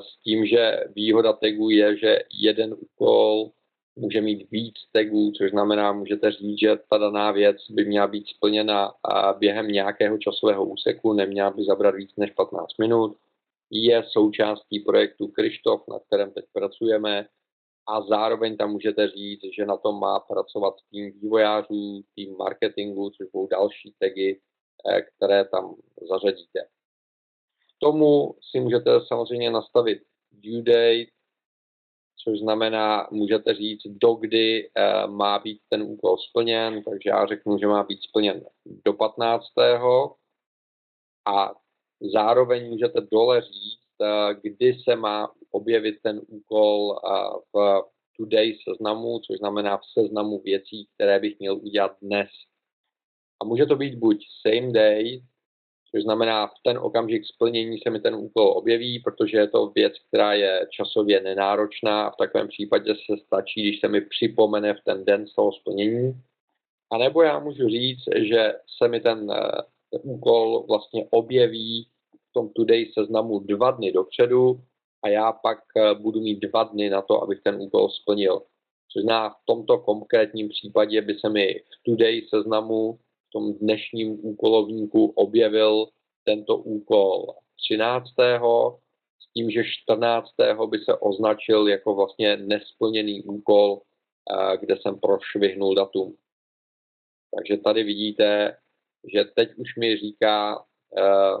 S 0.00 0.22
tím, 0.24 0.46
že 0.46 0.84
výhoda 0.94 1.32
tagu 1.32 1.70
je, 1.70 1.96
že 1.96 2.18
jeden 2.40 2.74
úkol 2.78 3.50
může 3.96 4.20
mít 4.20 4.50
víc 4.50 4.74
tagů, 4.92 5.32
což 5.32 5.50
znamená, 5.50 5.92
můžete 5.92 6.32
říct, 6.32 6.58
že 6.60 6.78
ta 6.90 6.98
daná 6.98 7.32
věc 7.32 7.56
by 7.70 7.84
měla 7.84 8.06
být 8.06 8.28
splněna 8.28 8.94
během 9.38 9.68
nějakého 9.68 10.18
časového 10.18 10.64
úseku, 10.64 11.12
neměla 11.12 11.50
by 11.50 11.64
zabrat 11.64 11.94
víc 11.94 12.10
než 12.16 12.30
15 12.30 12.78
minut. 12.78 13.16
Je 13.70 14.02
součástí 14.06 14.80
projektu 14.80 15.28
Krištof, 15.28 15.82
na 15.88 15.98
kterém 15.98 16.30
teď 16.32 16.44
pracujeme 16.52 17.26
a 17.88 18.02
zároveň 18.02 18.56
tam 18.56 18.70
můžete 18.70 19.08
říct, 19.08 19.40
že 19.56 19.66
na 19.66 19.76
tom 19.76 20.00
má 20.00 20.20
pracovat 20.20 20.74
tým 20.90 21.12
vývojářů, 21.12 22.02
tým 22.14 22.36
marketingu, 22.36 23.10
což 23.10 23.26
budou 23.32 23.46
další 23.46 23.94
tagy, 23.98 24.40
eh, 24.90 25.02
které 25.02 25.44
tam 25.44 25.74
zařadíte. 26.08 26.60
Tomu 27.82 28.34
si 28.50 28.60
můžete 28.60 28.90
samozřejmě 29.06 29.50
nastavit 29.50 29.98
due 30.32 30.62
date, 30.62 31.10
což 32.24 32.38
znamená, 32.38 33.08
můžete 33.10 33.54
říct, 33.54 33.82
dokdy 33.86 34.70
eh, 34.74 35.06
má 35.06 35.38
být 35.38 35.60
ten 35.68 35.82
úkol 35.82 36.16
splněn, 36.18 36.82
takže 36.82 37.10
já 37.10 37.26
řeknu, 37.26 37.58
že 37.58 37.66
má 37.66 37.82
být 37.82 38.02
splněn 38.02 38.44
do 38.84 38.92
15. 38.92 39.44
a 41.26 41.54
zároveň 42.00 42.70
můžete 42.70 43.00
dole 43.12 43.42
říct, 43.42 44.02
eh, 44.02 44.34
kdy 44.42 44.74
se 44.74 44.96
má 44.96 45.32
objevit 45.50 45.96
ten 46.02 46.20
úkol 46.28 47.00
eh, 47.04 47.10
v 47.52 47.82
today 48.16 48.58
seznamu, 48.68 49.18
což 49.18 49.38
znamená 49.38 49.76
v 49.76 50.00
seznamu 50.00 50.40
věcí, 50.40 50.88
které 50.94 51.20
bych 51.20 51.38
měl 51.38 51.56
udělat 51.56 51.96
dnes. 52.02 52.28
A 53.42 53.44
může 53.44 53.66
to 53.66 53.76
být 53.76 53.94
buď 53.94 54.24
same 54.46 54.72
day, 54.72 55.22
což 55.90 56.02
znamená 56.02 56.46
v 56.46 56.54
ten 56.64 56.78
okamžik 56.78 57.22
splnění 57.26 57.78
se 57.78 57.90
mi 57.90 58.00
ten 58.00 58.14
úkol 58.14 58.52
objeví, 58.56 58.98
protože 58.98 59.38
je 59.38 59.48
to 59.48 59.66
věc, 59.66 59.92
která 60.08 60.32
je 60.32 60.66
časově 60.70 61.20
nenáročná 61.20 62.06
a 62.06 62.10
v 62.10 62.16
takovém 62.16 62.48
případě 62.48 62.94
se 62.94 63.16
stačí, 63.26 63.62
když 63.62 63.80
se 63.80 63.88
mi 63.88 64.00
připomene 64.00 64.74
v 64.74 64.84
ten 64.84 65.04
den 65.04 65.26
z 65.26 65.34
toho 65.34 65.52
splnění. 65.52 66.12
A 66.92 66.98
nebo 66.98 67.22
já 67.22 67.38
můžu 67.38 67.68
říct, 67.68 68.04
že 68.16 68.52
se 68.78 68.88
mi 68.88 69.00
ten, 69.00 69.26
ten 69.90 70.00
eh, 70.00 70.02
úkol 70.02 70.64
vlastně 70.68 71.06
objeví 71.10 71.88
v 72.30 72.32
tom 72.32 72.48
today 72.48 72.86
seznamu 72.98 73.38
dva 73.38 73.70
dny 73.70 73.92
dopředu 73.92 74.60
a 75.02 75.08
já 75.08 75.32
pak 75.32 75.58
eh, 75.76 75.94
budu 75.94 76.20
mít 76.20 76.40
dva 76.40 76.64
dny 76.64 76.90
na 76.90 77.02
to, 77.02 77.22
abych 77.22 77.40
ten 77.42 77.56
úkol 77.60 77.88
splnil. 77.88 78.42
Což 78.92 79.02
znamená, 79.02 79.30
v 79.30 79.42
tomto 79.44 79.78
konkrétním 79.78 80.48
případě 80.48 81.02
by 81.02 81.14
se 81.14 81.28
mi 81.28 81.54
v 81.54 81.90
today 81.90 82.22
seznamu 82.28 82.98
tom 83.32 83.54
dnešním 83.54 84.18
úkolovníku 84.24 85.06
objevil 85.06 85.86
tento 86.24 86.56
úkol 86.56 87.34
13. 87.56 88.04
s 89.20 89.32
tím, 89.32 89.50
že 89.50 89.62
14. 89.64 90.30
by 90.66 90.78
se 90.78 90.94
označil 90.94 91.68
jako 91.68 91.94
vlastně 91.94 92.36
nesplněný 92.36 93.22
úkol, 93.22 93.80
eh, 93.80 94.56
kde 94.56 94.76
jsem 94.76 95.00
prošvihnul 95.00 95.74
datum. 95.74 96.16
Takže 97.36 97.56
tady 97.56 97.82
vidíte, 97.82 98.56
že 99.14 99.24
teď 99.24 99.54
už 99.56 99.76
mi 99.76 99.96
říká 99.96 100.64
eh, 100.98 101.36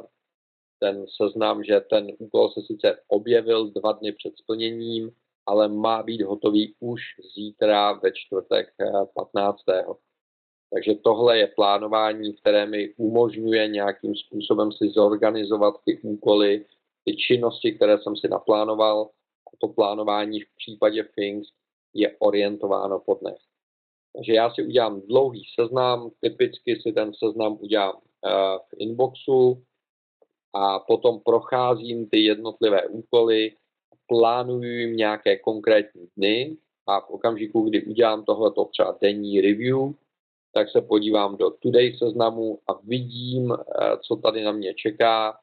ten 0.78 1.06
seznam, 1.16 1.64
že 1.64 1.80
ten 1.80 2.06
úkol 2.18 2.50
se 2.50 2.60
sice 2.66 2.98
objevil 3.08 3.70
dva 3.70 3.92
dny 3.92 4.12
před 4.12 4.36
splněním, 4.36 5.10
ale 5.46 5.68
má 5.68 6.02
být 6.02 6.22
hotový 6.22 6.74
už 6.80 7.00
zítra 7.34 7.92
ve 7.92 8.12
čtvrtek 8.12 8.74
15. 9.14 9.60
Eh, 10.70 10.76
takže 10.76 10.94
tohle 10.94 11.38
je 11.38 11.46
plánování, 11.46 12.34
které 12.34 12.66
mi 12.66 12.94
umožňuje 12.96 13.68
nějakým 13.68 14.14
způsobem 14.14 14.72
si 14.72 14.88
zorganizovat 14.88 15.74
ty 15.84 15.98
úkoly, 16.02 16.64
ty 17.04 17.16
činnosti, 17.16 17.72
které 17.72 17.98
jsem 17.98 18.16
si 18.16 18.28
naplánoval. 18.28 19.10
A 19.46 19.56
to 19.60 19.68
plánování 19.68 20.40
v 20.40 20.56
případě 20.56 21.04
Things 21.14 21.48
je 21.94 22.16
orientováno 22.18 23.00
po 23.00 23.14
dnech. 23.14 23.38
Takže 24.16 24.32
já 24.32 24.50
si 24.50 24.62
udělám 24.62 25.00
dlouhý 25.00 25.42
seznam, 25.60 26.10
typicky 26.20 26.80
si 26.80 26.92
ten 26.92 27.12
seznam 27.14 27.58
udělám 27.60 27.94
uh, 27.94 28.30
v 28.68 28.74
inboxu 28.78 29.62
a 30.54 30.78
potom 30.78 31.20
procházím 31.20 32.08
ty 32.08 32.20
jednotlivé 32.20 32.86
úkoly, 32.86 33.52
plánuju 34.06 34.78
jim 34.78 34.96
nějaké 34.96 35.36
konkrétní 35.36 36.08
dny 36.16 36.56
a 36.86 37.00
v 37.00 37.10
okamžiku, 37.10 37.62
kdy 37.62 37.82
udělám 37.84 38.24
tohleto 38.24 38.64
třeba 38.64 38.98
denní 39.00 39.40
review, 39.40 39.94
tak 40.52 40.70
se 40.70 40.80
podívám 40.80 41.36
do 41.36 41.50
Today 41.50 41.96
seznamu 41.98 42.58
a 42.68 42.72
vidím, 42.84 43.52
eh, 43.52 43.96
co 44.06 44.16
tady 44.16 44.44
na 44.44 44.52
mě 44.52 44.74
čeká 44.74 45.38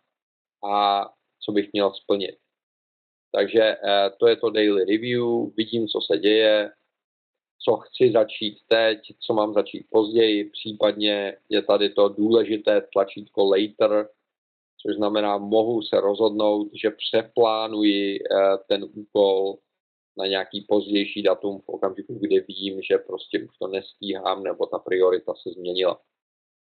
a 0.70 1.06
co 1.40 1.52
bych 1.52 1.74
měl 1.74 1.94
splnit. 1.94 2.36
Takže 3.32 3.62
eh, 3.62 4.10
to 4.20 4.28
je 4.28 4.36
to 4.36 4.50
daily 4.50 4.86
review, 4.86 5.24
vidím, 5.58 5.88
co 5.88 6.00
se 6.02 6.18
děje, 6.18 6.72
co 7.60 7.78
chci 7.78 8.12
začít 8.12 8.58
teď, 8.68 9.00
co 9.20 9.34
mám 9.34 9.54
začít 9.54 9.88
později, 9.90 10.50
případně 10.50 11.38
je 11.50 11.62
tady 11.62 11.90
to 11.90 12.10
důležité 12.10 12.82
tlačítko 12.94 13.50
later, 13.50 14.10
což 14.82 14.96
znamená, 14.96 15.38
mohu 15.38 15.82
se 15.82 16.02
rozhodnout, 16.02 16.70
že 16.82 16.92
přeplánuji 16.92 18.20
eh, 18.20 18.58
ten 18.68 18.86
úkol 18.94 19.58
na 20.18 20.26
nějaký 20.26 20.62
pozdější 20.62 21.24
datum 21.24 21.62
v 21.62 21.70
okamžiku, 21.70 22.20
kdy 22.20 22.46
vím, 22.48 22.82
že 22.82 22.98
prostě 22.98 23.40
už 23.40 23.58
to 23.58 23.68
nestíhám 23.68 24.44
nebo 24.44 24.66
ta 24.66 24.80
priorita 24.80 25.34
se 25.34 25.50
změnila. 25.50 26.02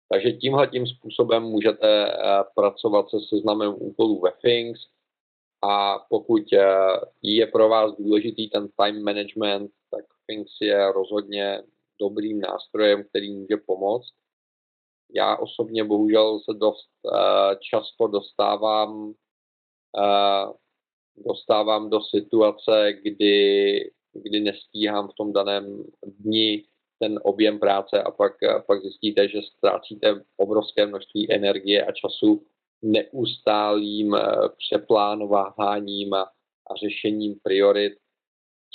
Takže 0.10 0.32
tímhle 0.32 0.68
tím 0.68 0.88
způsobem 0.88 1.44
můžete 1.44 2.08
eh, 2.08 2.44
pracovat 2.56 3.10
se 3.10 3.18
seznamem 3.30 3.76
úkolů 3.78 4.22
ve 4.22 4.32
Things 4.42 4.80
a 5.62 6.00
pokud 6.10 6.54
eh, 6.54 6.66
je 7.22 7.48
pro 7.48 7.70
vás 7.70 7.96
důležitý 8.00 8.50
ten 8.50 8.68
time 8.68 9.04
management, 9.04 9.72
tak 9.92 10.06
Things 10.28 10.52
je 10.62 10.92
rozhodně 10.92 11.64
dobrým 12.00 12.40
nástrojem, 12.42 13.04
který 13.04 13.32
může 13.32 13.58
pomoct. 13.58 14.14
já 15.16 15.38
osobně 15.38 15.84
bohužel 15.84 16.40
se 16.40 16.58
dost 16.58 16.90
často 17.60 18.08
dostávám 18.08 19.14
dostávám 21.18 21.90
do 21.90 22.02
situace, 22.02 22.94
kdy, 23.04 23.92
kdy 24.14 24.40
nestíhám 24.40 25.08
v 25.08 25.14
tom 25.14 25.34
daném 25.34 25.84
dni 26.04 26.64
ten 27.00 27.20
objem 27.24 27.60
práce 27.60 28.04
a 28.04 28.12
pak, 28.12 28.34
pak 28.68 28.82
zjistíte, 28.82 29.28
že 29.28 29.42
ztrácíte 29.58 30.24
obrovské 30.38 30.86
množství 30.86 31.32
energie 31.32 31.86
a 31.86 31.92
času 31.92 32.46
neustálým 32.82 34.16
přeplánováním 34.58 36.14
a, 36.14 36.22
a 36.72 36.76
řešením 36.76 37.36
priorit, 37.44 37.94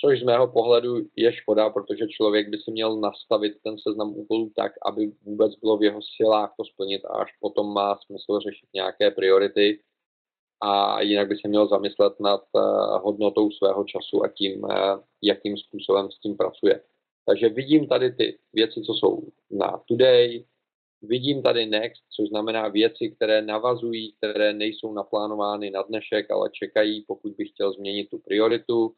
což 0.01 0.21
z 0.21 0.23
mého 0.23 0.49
pohledu 0.49 0.97
je 1.17 1.33
škoda, 1.33 1.71
protože 1.71 2.09
člověk 2.09 2.49
by 2.49 2.59
si 2.59 2.71
měl 2.71 2.97
nastavit 2.97 3.53
ten 3.65 3.79
seznam 3.79 4.15
úkolů 4.17 4.53
tak, 4.57 4.73
aby 4.87 5.13
vůbec 5.23 5.57
bylo 5.57 5.77
v 5.77 5.83
jeho 5.83 6.01
silách 6.17 6.55
to 6.57 6.65
splnit 6.65 7.05
a 7.05 7.09
až 7.09 7.31
potom 7.41 7.73
má 7.73 7.99
smysl 8.07 8.41
řešit 8.41 8.69
nějaké 8.75 9.11
priority 9.11 9.81
a 10.61 11.01
jinak 11.01 11.29
by 11.29 11.37
se 11.37 11.49
měl 11.49 11.69
zamyslet 11.69 12.21
nad 12.21 12.41
eh, 12.57 12.61
hodnotou 13.03 13.51
svého 13.51 13.85
času 13.85 14.25
a 14.25 14.29
tím, 14.29 14.65
eh, 14.71 14.77
jakým 15.23 15.57
způsobem 15.57 16.11
s 16.11 16.19
tím 16.19 16.37
pracuje. 16.37 16.81
Takže 17.27 17.49
vidím 17.49 17.89
tady 17.89 18.13
ty 18.13 18.39
věci, 18.53 18.83
co 18.83 18.93
jsou 18.93 19.23
na 19.51 19.83
today, 19.89 20.45
vidím 21.03 21.43
tady 21.43 21.67
next, 21.67 22.03
což 22.17 22.29
znamená 22.29 22.69
věci, 22.69 23.11
které 23.11 23.43
navazují, 23.43 24.13
které 24.13 24.53
nejsou 24.53 24.93
naplánovány 24.93 25.71
na 25.71 25.83
dnešek, 25.83 26.31
ale 26.31 26.51
čekají, 26.53 27.05
pokud 27.07 27.33
bych 27.33 27.49
chtěl 27.51 27.73
změnit 27.73 28.11
tu 28.11 28.19
prioritu. 28.19 28.95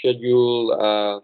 Schedule, 0.00 0.76
uh, 0.76 1.20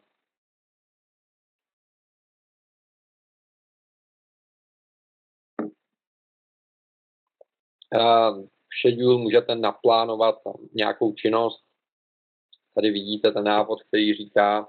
uh, 7.95 8.47
schedule 8.79 9.19
můžete 9.19 9.55
naplánovat 9.55 10.39
nějakou 10.75 11.13
činnost. 11.13 11.61
Tady 12.75 12.91
vidíte 12.91 13.31
ten 13.31 13.45
návod, 13.45 13.83
který 13.83 14.15
říká, 14.15 14.69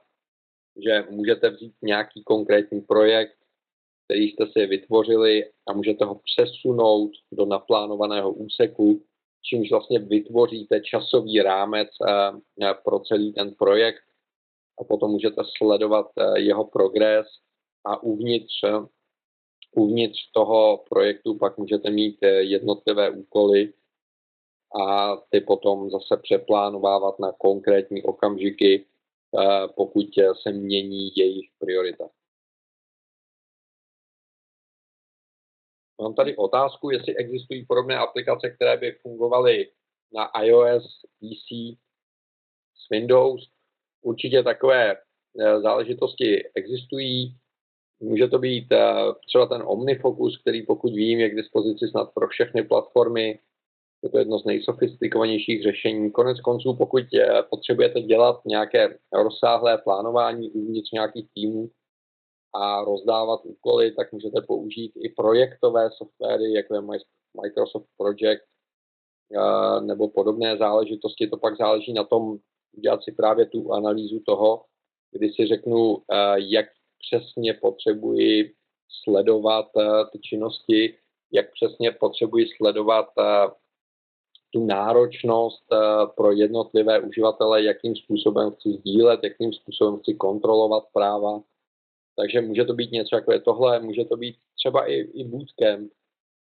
že 0.84 1.06
můžete 1.10 1.50
vzít 1.50 1.74
nějaký 1.82 2.24
konkrétní 2.24 2.82
projekt, 2.82 3.38
který 4.06 4.24
jste 4.30 4.46
si 4.48 4.66
vytvořili 4.66 5.52
a 5.68 5.74
můžete 5.74 6.06
ho 6.06 6.16
přesunout 6.16 7.12
do 7.32 7.46
naplánovaného 7.46 8.34
úseku, 8.34 9.04
čímž 9.42 9.72
vlastně 9.72 10.00
vytvoříte 10.00 10.82
časový 10.82 11.42
rámec 11.42 11.90
eh, 12.62 12.74
pro 12.84 13.00
celý 13.00 13.34
ten 13.34 13.54
projekt 13.54 14.04
a 14.80 14.84
potom 14.84 15.12
můžete 15.12 15.42
sledovat 15.58 16.08
eh, 16.18 16.40
jeho 16.40 16.66
progres 16.66 17.28
a 17.86 18.04
uvnitř, 18.04 18.54
uvnitř 19.76 20.32
toho 20.34 20.84
projektu 20.90 21.38
pak 21.38 21.58
můžete 21.58 21.90
mít 21.90 22.18
eh, 22.22 22.28
jednotlivé 22.28 23.10
úkoly, 23.10 23.74
a 24.80 25.16
ty 25.30 25.42
potom 25.42 25.90
zase 25.90 26.18
přeplánovávat 26.18 27.20
na 27.20 27.32
konkrétní 27.32 28.04
okamžiky, 28.04 28.86
eh, 29.40 29.68
pokud 29.76 30.08
se 30.44 30.52
mění 30.52 31.12
jejich 31.16 31.50
priorita. 31.60 32.10
Mám 36.02 36.14
tady 36.14 36.36
otázku, 36.36 36.90
jestli 36.90 37.16
existují 37.16 37.66
podobné 37.66 37.98
aplikace, 37.98 38.50
které 38.50 38.78
by 38.78 38.92
fungovaly 38.92 39.72
na 40.14 40.32
iOS, 40.44 41.02
PC, 41.20 41.78
s 42.76 42.90
Windows. 42.90 43.50
Určitě 44.02 44.44
takové 44.44 44.96
eh, 44.96 45.62
záležitosti 45.62 46.50
existují. 46.56 47.38
Může 48.00 48.28
to 48.28 48.40
být 48.40 48.72
eh, 48.72 48.96
třeba 49.28 49.46
ten 49.46 49.64
OmniFocus, 49.66 50.42
který 50.42 50.66
pokud 50.66 50.94
vím, 50.94 51.20
je 51.20 51.30
k 51.30 51.36
dispozici 51.36 51.88
snad 51.88 52.14
pro 52.14 52.28
všechny 52.28 52.64
platformy. 52.64 53.40
Je 54.04 54.10
to 54.10 54.18
jedno 54.18 54.40
z 54.40 54.46
nejsofistikovanějších 54.46 55.64
řešení. 55.64 56.12
Konec 56.12 56.42
konců, 56.42 56.76
pokud 56.76 57.04
eh, 57.14 57.44
potřebujete 57.50 58.02
dělat 58.02 58.42
nějaké 58.46 58.98
rozsáhlé 59.14 59.78
plánování 59.78 60.52
uvnitř 60.52 60.92
nějakých 60.92 61.28
týmů 61.34 61.70
a 62.56 62.84
rozdávat 62.84 63.40
úkoly, 63.44 63.92
tak 63.92 64.12
můžete 64.12 64.42
použít 64.42 64.92
i 64.96 65.10
projektové 65.10 65.90
softwary, 65.98 66.54
jako 66.54 66.76
je 66.76 66.82
Microsoft 67.42 67.86
Project 67.98 68.44
eh, 69.36 69.82
nebo 69.82 70.08
podobné 70.08 70.58
záležitosti. 70.58 71.28
To 71.28 71.38
pak 71.38 71.58
záleží 71.58 71.94
na 71.94 72.04
tom, 72.04 72.38
udělat 72.78 73.04
si 73.04 73.12
právě 73.12 73.46
tu 73.46 73.74
analýzu 73.74 74.20
toho, 74.26 74.66
kdy 75.12 75.30
si 75.30 75.48
řeknu, 75.48 75.98
eh, 75.98 76.36
jak 76.38 76.66
přesně 77.00 77.54
potřebuji 77.54 78.54
sledovat 79.04 79.66
ty 80.12 80.20
činnosti, 80.20 80.98
jak 81.32 81.46
přesně 81.52 81.92
potřebuji 81.92 82.48
sledovat 82.58 83.06
tu 84.52 84.66
náročnost 84.66 85.64
eh, 85.74 85.78
pro 86.16 86.32
jednotlivé 86.32 87.00
uživatele, 87.00 87.64
jakým 87.64 87.96
způsobem 87.96 88.52
chci 88.52 88.70
sdílet, 88.70 89.20
jakým 89.24 89.54
způsobem 89.54 90.00
chci 90.00 90.14
kontrolovat 90.14 90.84
práva. 90.94 91.42
Takže 92.16 92.42
může 92.42 92.66
to 92.66 92.74
být 92.74 92.92
něco 92.92 93.16
jako 93.16 93.34
je 93.34 93.40
tohle, 93.40 93.80
může 93.80 94.06
to 94.06 94.18
být 94.18 94.36
třeba 94.56 94.86
i, 94.86 94.94
i 94.94 95.24
bootcamp, 95.24 95.92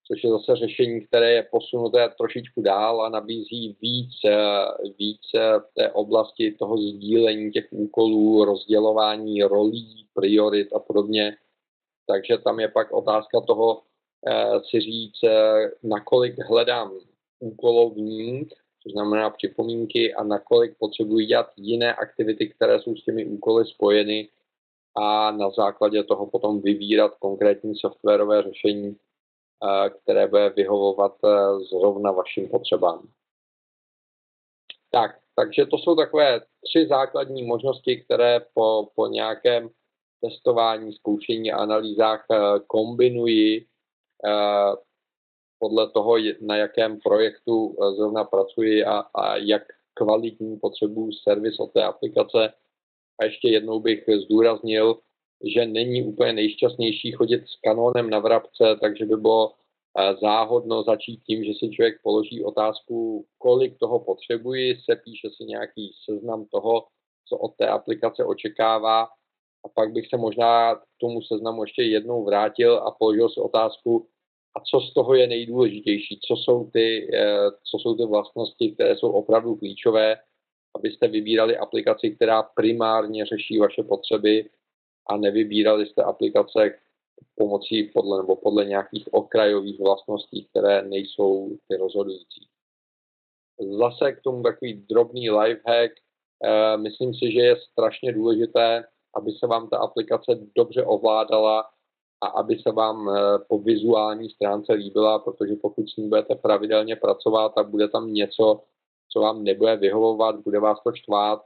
což 0.08 0.24
je 0.24 0.30
zase 0.30 0.56
řešení, 0.56 1.08
které 1.08 1.32
je 1.32 1.48
posunuté 1.52 2.10
trošičku 2.18 2.62
dál 2.62 3.02
a 3.02 3.10
nabízí 3.10 3.78
víc, 3.82 4.12
eh, 4.26 4.38
víc 5.00 5.22
v 5.60 5.74
té 5.74 5.92
oblasti 5.92 6.52
toho 6.52 6.78
sdílení 6.78 7.52
těch 7.52 7.68
úkolů, 7.72 8.46
rozdělování 8.46 9.44
rolí, 9.44 10.08
priorit 10.14 10.74
a 10.74 10.80
podobně. 10.80 11.38
Takže 12.08 12.38
tam 12.38 12.60
je 12.60 12.68
pak 12.68 12.92
otázka 12.92 13.42
toho 13.42 13.82
eh, 14.28 14.60
si 14.70 14.80
říct, 14.80 15.20
nakolik 15.84 16.40
hledám 16.50 16.92
úkolovník, 17.40 18.54
což 18.84 18.92
znamená 18.92 19.30
připomínky 19.30 20.14
a 20.14 20.24
nakolik 20.24 20.78
potřebují 20.80 21.28
dělat 21.28 21.52
jiné 21.58 21.96
aktivity, 21.96 22.50
které 22.50 22.82
jsou 22.82 22.96
s 22.96 23.04
těmi 23.04 23.26
úkoly 23.26 23.66
spojeny 23.66 24.30
a 24.96 25.32
na 25.32 25.50
základě 25.50 26.04
toho 26.04 26.28
potom 26.28 26.62
vybírat 26.62 27.16
konkrétní 27.20 27.76
softwarové 27.76 28.44
řešení, 28.44 28.96
eh, 28.96 29.90
které 29.90 30.28
bude 30.28 30.50
vyhovovat 30.50 31.16
eh, 31.26 31.60
zrovna 31.60 32.12
vašim 32.12 32.50
potřebám. 32.50 33.08
Tak, 34.92 35.20
takže 35.36 35.66
to 35.66 35.78
jsou 35.78 35.96
takové 35.96 36.42
tři 36.64 36.88
základní 36.88 37.44
možnosti, 37.44 38.02
které 38.02 38.40
po, 38.54 38.88
po 38.96 39.08
nějakém 39.08 39.70
testování, 40.22 40.94
zkoušení 40.94 41.52
a 41.52 41.58
analýzách 41.58 42.26
eh, 42.32 42.38
kombinuji 42.68 43.66
podle 45.66 45.90
toho, 45.90 46.16
na 46.42 46.58
jakém 46.58 47.00
projektu 47.00 47.76
eh, 47.76 47.92
zrovna 47.96 48.24
pracuji 48.24 48.86
a, 48.86 49.00
a 49.00 49.38
jak 49.38 49.64
kvalitní 49.94 50.60
potřebuji 50.60 51.12
servis 51.24 51.60
od 51.60 51.74
té 51.74 51.84
aplikace. 51.84 52.54
A 53.20 53.24
ještě 53.26 53.48
jednou 53.50 53.80
bych 53.80 54.04
zdůraznil, 54.26 55.00
že 55.56 55.66
není 55.66 56.04
úplně 56.04 56.34
nejšťastnější 56.34 57.12
chodit 57.12 57.42
s 57.48 57.56
kanónem 57.64 58.10
na 58.10 58.20
vrabce, 58.20 58.78
takže 58.82 59.06
by 59.06 59.18
bylo 59.18 59.52
eh, 59.52 60.16
záhodno 60.22 60.84
začít 60.84 61.24
tím, 61.28 61.44
že 61.44 61.52
si 61.54 61.70
člověk 61.70 61.96
položí 62.04 62.44
otázku, 62.44 63.26
kolik 63.38 63.78
toho 63.80 64.00
potřebuji, 64.00 64.78
se 64.86 64.96
píše 64.96 65.30
si 65.30 65.44
nějaký 65.44 65.92
seznam 66.06 66.46
toho, 66.46 66.86
co 67.28 67.38
od 67.38 67.56
té 67.58 67.68
aplikace 67.68 68.26
očekává 68.26 69.04
a 69.66 69.68
pak 69.74 69.92
bych 69.94 70.08
se 70.10 70.18
možná 70.18 70.76
k 70.76 70.84
tomu 71.00 71.22
seznamu 71.22 71.64
ještě 71.64 71.84
jednou 71.84 72.26
vrátil 72.26 72.78
a 72.78 72.92
položil 72.92 73.30
si 73.30 73.40
otázku, 73.40 74.08
a 74.56 74.60
co 74.60 74.80
z 74.80 74.94
toho 74.94 75.14
je 75.14 75.28
nejdůležitější, 75.28 76.20
co 76.28 76.36
jsou 76.36 76.70
ty, 76.74 77.10
eh, 77.14 77.52
co 77.64 77.80
jsou 77.80 77.96
ty 77.96 78.06
vlastnosti, 78.06 78.72
které 78.72 78.98
jsou 78.98 79.12
opravdu 79.12 79.56
klíčové, 79.56 80.18
abyste 80.76 81.08
vybírali 81.08 81.58
aplikaci, 81.58 82.16
která 82.16 82.44
primárně 82.44 83.26
řeší 83.26 83.58
vaše 83.58 83.84
potřeby 83.84 84.50
a 85.10 85.18
nevybírali 85.18 85.86
jste 85.86 86.04
aplikace 86.04 86.80
pomocí 87.36 87.84
podle, 87.84 88.18
nebo 88.18 88.36
podle 88.36 88.66
nějakých 88.66 89.14
okrajových 89.14 89.80
vlastností, 89.80 90.46
které 90.46 90.82
nejsou 90.82 91.58
ty 91.68 91.78
rozhodující. 91.78 92.48
Zase 93.80 94.12
k 94.12 94.22
tomu 94.22 94.44
takový 94.44 94.74
drobný 94.74 95.30
lifehack. 95.30 95.92
E, 96.44 96.78
myslím 96.78 97.14
si, 97.14 97.32
že 97.32 97.40
je 97.40 97.56
strašně 97.72 98.14
důležité, 98.14 98.84
aby 99.16 99.32
se 99.32 99.48
vám 99.48 99.70
ta 99.70 99.78
aplikace 99.78 100.40
dobře 100.56 100.84
ovládala 100.84 101.64
a 102.22 102.28
aby 102.28 102.60
se 102.60 102.72
vám 102.72 103.10
eh, 103.10 103.40
po 103.48 103.60
vizuální 103.60 104.30
stránce 104.30 104.74
líbila, 104.74 105.20
protože 105.20 105.56
pokud 105.62 105.90
s 105.90 105.96
ní 105.98 106.10
budete 106.10 106.36
pravidelně 106.36 106.96
pracovat 106.96 107.58
a 107.58 107.64
bude 107.64 107.88
tam 107.88 108.14
něco, 108.14 108.62
co 109.12 109.20
vám 109.20 109.44
nebude 109.44 109.76
vyhovovat, 109.76 110.40
bude 110.40 110.60
vás 110.60 110.84
to 110.84 110.94
štvát, 110.94 111.42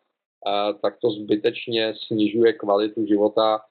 eh, 0.47 0.73
tak 0.81 0.97
to 1.01 1.11
zbytečně 1.11 1.93
snižuje 2.07 2.53
kvalitu 2.53 3.05
života 3.05 3.61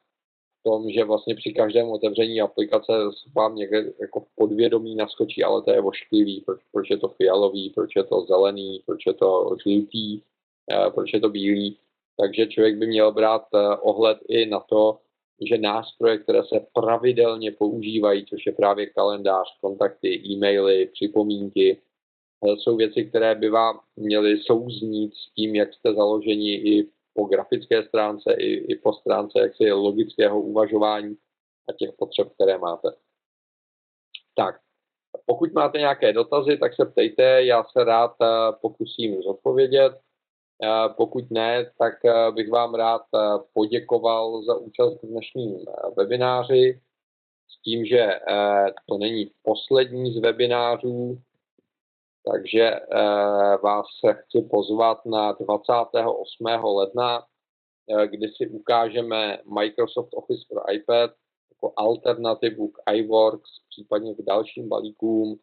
v 0.61 0.63
tom, 0.63 0.91
že 0.91 1.05
vlastně 1.05 1.35
při 1.35 1.53
každém 1.53 1.89
otevření 1.89 2.41
aplikace 2.41 2.93
vám 3.37 3.57
někde 3.57 3.93
jako 4.01 4.25
podvědomí 4.35 4.97
naskočí, 4.97 5.45
ale 5.45 5.63
to 5.63 5.71
je 5.71 5.81
ošklivý, 5.81 6.41
proč, 6.41 6.61
proč 6.73 6.91
je 6.91 6.97
to 6.97 7.09
fialový, 7.09 7.71
proč 7.71 7.97
je 7.97 8.05
to 8.05 8.25
zelený, 8.29 8.83
proč 8.87 9.07
je 9.07 9.15
to 9.15 9.57
žlutý, 9.63 10.21
eh, 10.73 10.91
proč 10.91 11.13
je 11.13 11.21
to 11.21 11.29
bílý. 11.29 11.79
Takže 12.21 12.47
člověk 12.47 12.77
by 12.77 12.87
měl 12.87 13.13
brát 13.13 13.47
ohled 13.83 14.19
i 14.29 14.47
na 14.47 14.61
to, 14.61 14.99
že 15.47 15.59
nástroje, 15.59 16.19
které 16.19 16.43
se 16.43 16.67
pravidelně 16.73 17.53
používají, 17.53 18.27
což 18.27 18.47
je 18.47 18.53
právě 18.53 18.87
kalendář, 18.87 19.59
kontakty, 19.61 20.23
e-maily, 20.27 20.87
připomínky, 20.87 21.79
eh, 22.45 22.57
jsou 22.57 22.77
věci, 22.77 23.05
které 23.05 23.35
by 23.35 23.51
vám 23.51 23.81
měly 23.97 24.39
souznít 24.39 25.15
s 25.15 25.35
tím, 25.35 25.55
jak 25.55 25.75
jste 25.75 25.95
založeni 25.95 26.55
i 26.55 26.89
po 27.15 27.25
grafické 27.25 27.83
stránce, 27.83 28.33
i, 28.33 28.73
i 28.73 28.79
po 28.79 28.93
stránce 28.93 29.41
jaksi 29.41 29.73
logického 29.73 30.41
uvažování 30.41 31.17
a 31.69 31.73
těch 31.73 31.91
potřeb, 31.99 32.29
které 32.35 32.59
máte. 32.59 32.89
Tak, 34.35 34.61
pokud 35.27 35.53
máte 35.53 35.79
nějaké 35.79 36.13
dotazy, 36.13 36.57
tak 36.57 36.75
se 36.75 36.85
ptejte, 36.85 37.45
já 37.45 37.65
se 37.65 37.85
rád 37.85 38.17
eh, 38.23 38.27
pokusím 38.61 39.23
zodpovědět. 39.23 39.93
Eh, 40.63 40.89
pokud 40.97 41.31
ne, 41.31 41.71
tak 41.79 42.05
eh, 42.05 42.33
bych 42.33 42.51
vám 42.51 42.75
rád 42.75 43.03
poděkoval 43.55 44.43
za 44.43 44.57
účast 44.57 45.03
v 45.03 45.07
dnešním 45.07 45.65
webináři 45.97 46.81
s 47.51 47.63
tím, 47.63 47.87
že 47.87 48.21
to 48.89 48.99
není 48.99 49.31
poslední 49.43 50.13
z 50.13 50.19
webinářů, 50.19 51.19
takže 52.33 52.71
vás 53.63 53.87
chci 54.13 54.43
pozvat 54.51 55.07
na 55.07 55.33
28. 55.33 56.47
ledna, 56.65 57.25
kdy 58.07 58.29
si 58.29 58.49
ukážeme 58.49 59.39
Microsoft 59.59 60.09
Office 60.15 60.45
pro 60.51 60.73
iPad 60.73 61.11
jako 61.59 61.73
alternativu 61.77 62.69
k 62.69 62.93
iWorks, 62.93 63.51
případně 63.71 64.15
k 64.15 64.23
dalším 64.27 64.69
balíkům. 64.69 65.39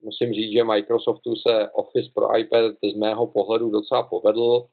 Musím 0.00 0.32
říct, 0.32 0.52
že 0.52 0.64
Microsoftu 0.64 1.36
se 1.36 1.70
Office 1.70 2.10
pro 2.14 2.38
iPad 2.38 2.74
z 2.92 2.96
mého 2.96 3.26
pohledu 3.26 3.70
docela 3.70 4.02
povedl 4.02 4.66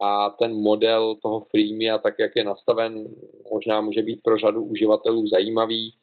a 0.00 0.30
ten 0.30 0.54
model 0.54 1.16
toho 1.22 1.40
freemia, 1.40 1.98
tak 1.98 2.14
jak 2.18 2.36
je 2.36 2.44
nastaven, 2.44 3.08
možná 3.50 3.80
může 3.80 4.02
být 4.02 4.20
pro 4.22 4.38
řadu 4.38 4.64
uživatelů 4.64 5.26
zajímavý. 5.26 5.94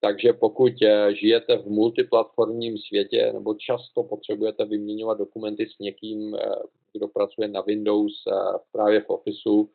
Takže 0.00 0.32
pokud 0.32 0.72
eh, 0.82 1.14
žijete 1.14 1.58
v 1.58 1.66
multiplatformním 1.66 2.78
světě 2.78 3.32
nebo 3.32 3.54
často 3.54 4.02
potřebujete 4.02 4.64
vyměňovat 4.64 5.18
dokumenty 5.18 5.66
s 5.66 5.78
někým, 5.78 6.34
eh, 6.34 6.54
kdo 6.92 7.08
pracuje 7.08 7.48
na 7.48 7.60
Windows 7.60 8.12
eh, 8.28 8.32
právě 8.72 9.00
v 9.00 9.10
Officeu, 9.10 9.70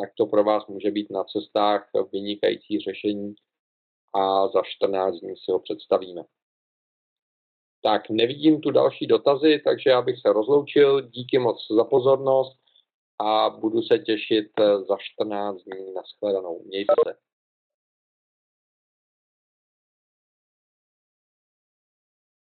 tak 0.00 0.10
to 0.18 0.26
pro 0.26 0.44
vás 0.44 0.66
může 0.66 0.90
být 0.90 1.10
na 1.10 1.24
cestách 1.24 1.90
vynikající 2.12 2.80
řešení 2.80 3.34
a 4.14 4.48
za 4.48 4.62
14 4.64 5.14
dní 5.20 5.36
si 5.36 5.52
ho 5.52 5.58
představíme. 5.58 6.22
Tak 7.86 8.10
nevidím 8.10 8.60
tu 8.60 8.70
další 8.70 9.06
dotazy, 9.06 9.62
takže 9.64 9.90
já 9.90 10.02
bych 10.02 10.18
se 10.20 10.32
rozloučil. 10.32 11.00
Díky 11.00 11.38
moc 11.38 11.66
za 11.70 11.84
pozornost 11.84 12.58
a 13.18 13.50
budu 13.50 13.82
se 13.82 13.98
těšit 13.98 14.46
za 14.88 14.96
14 15.00 15.56
dní 15.56 15.94
na 15.94 16.02
shledanou. 16.02 16.62
Mějte 16.66 16.94
se. 17.06 17.14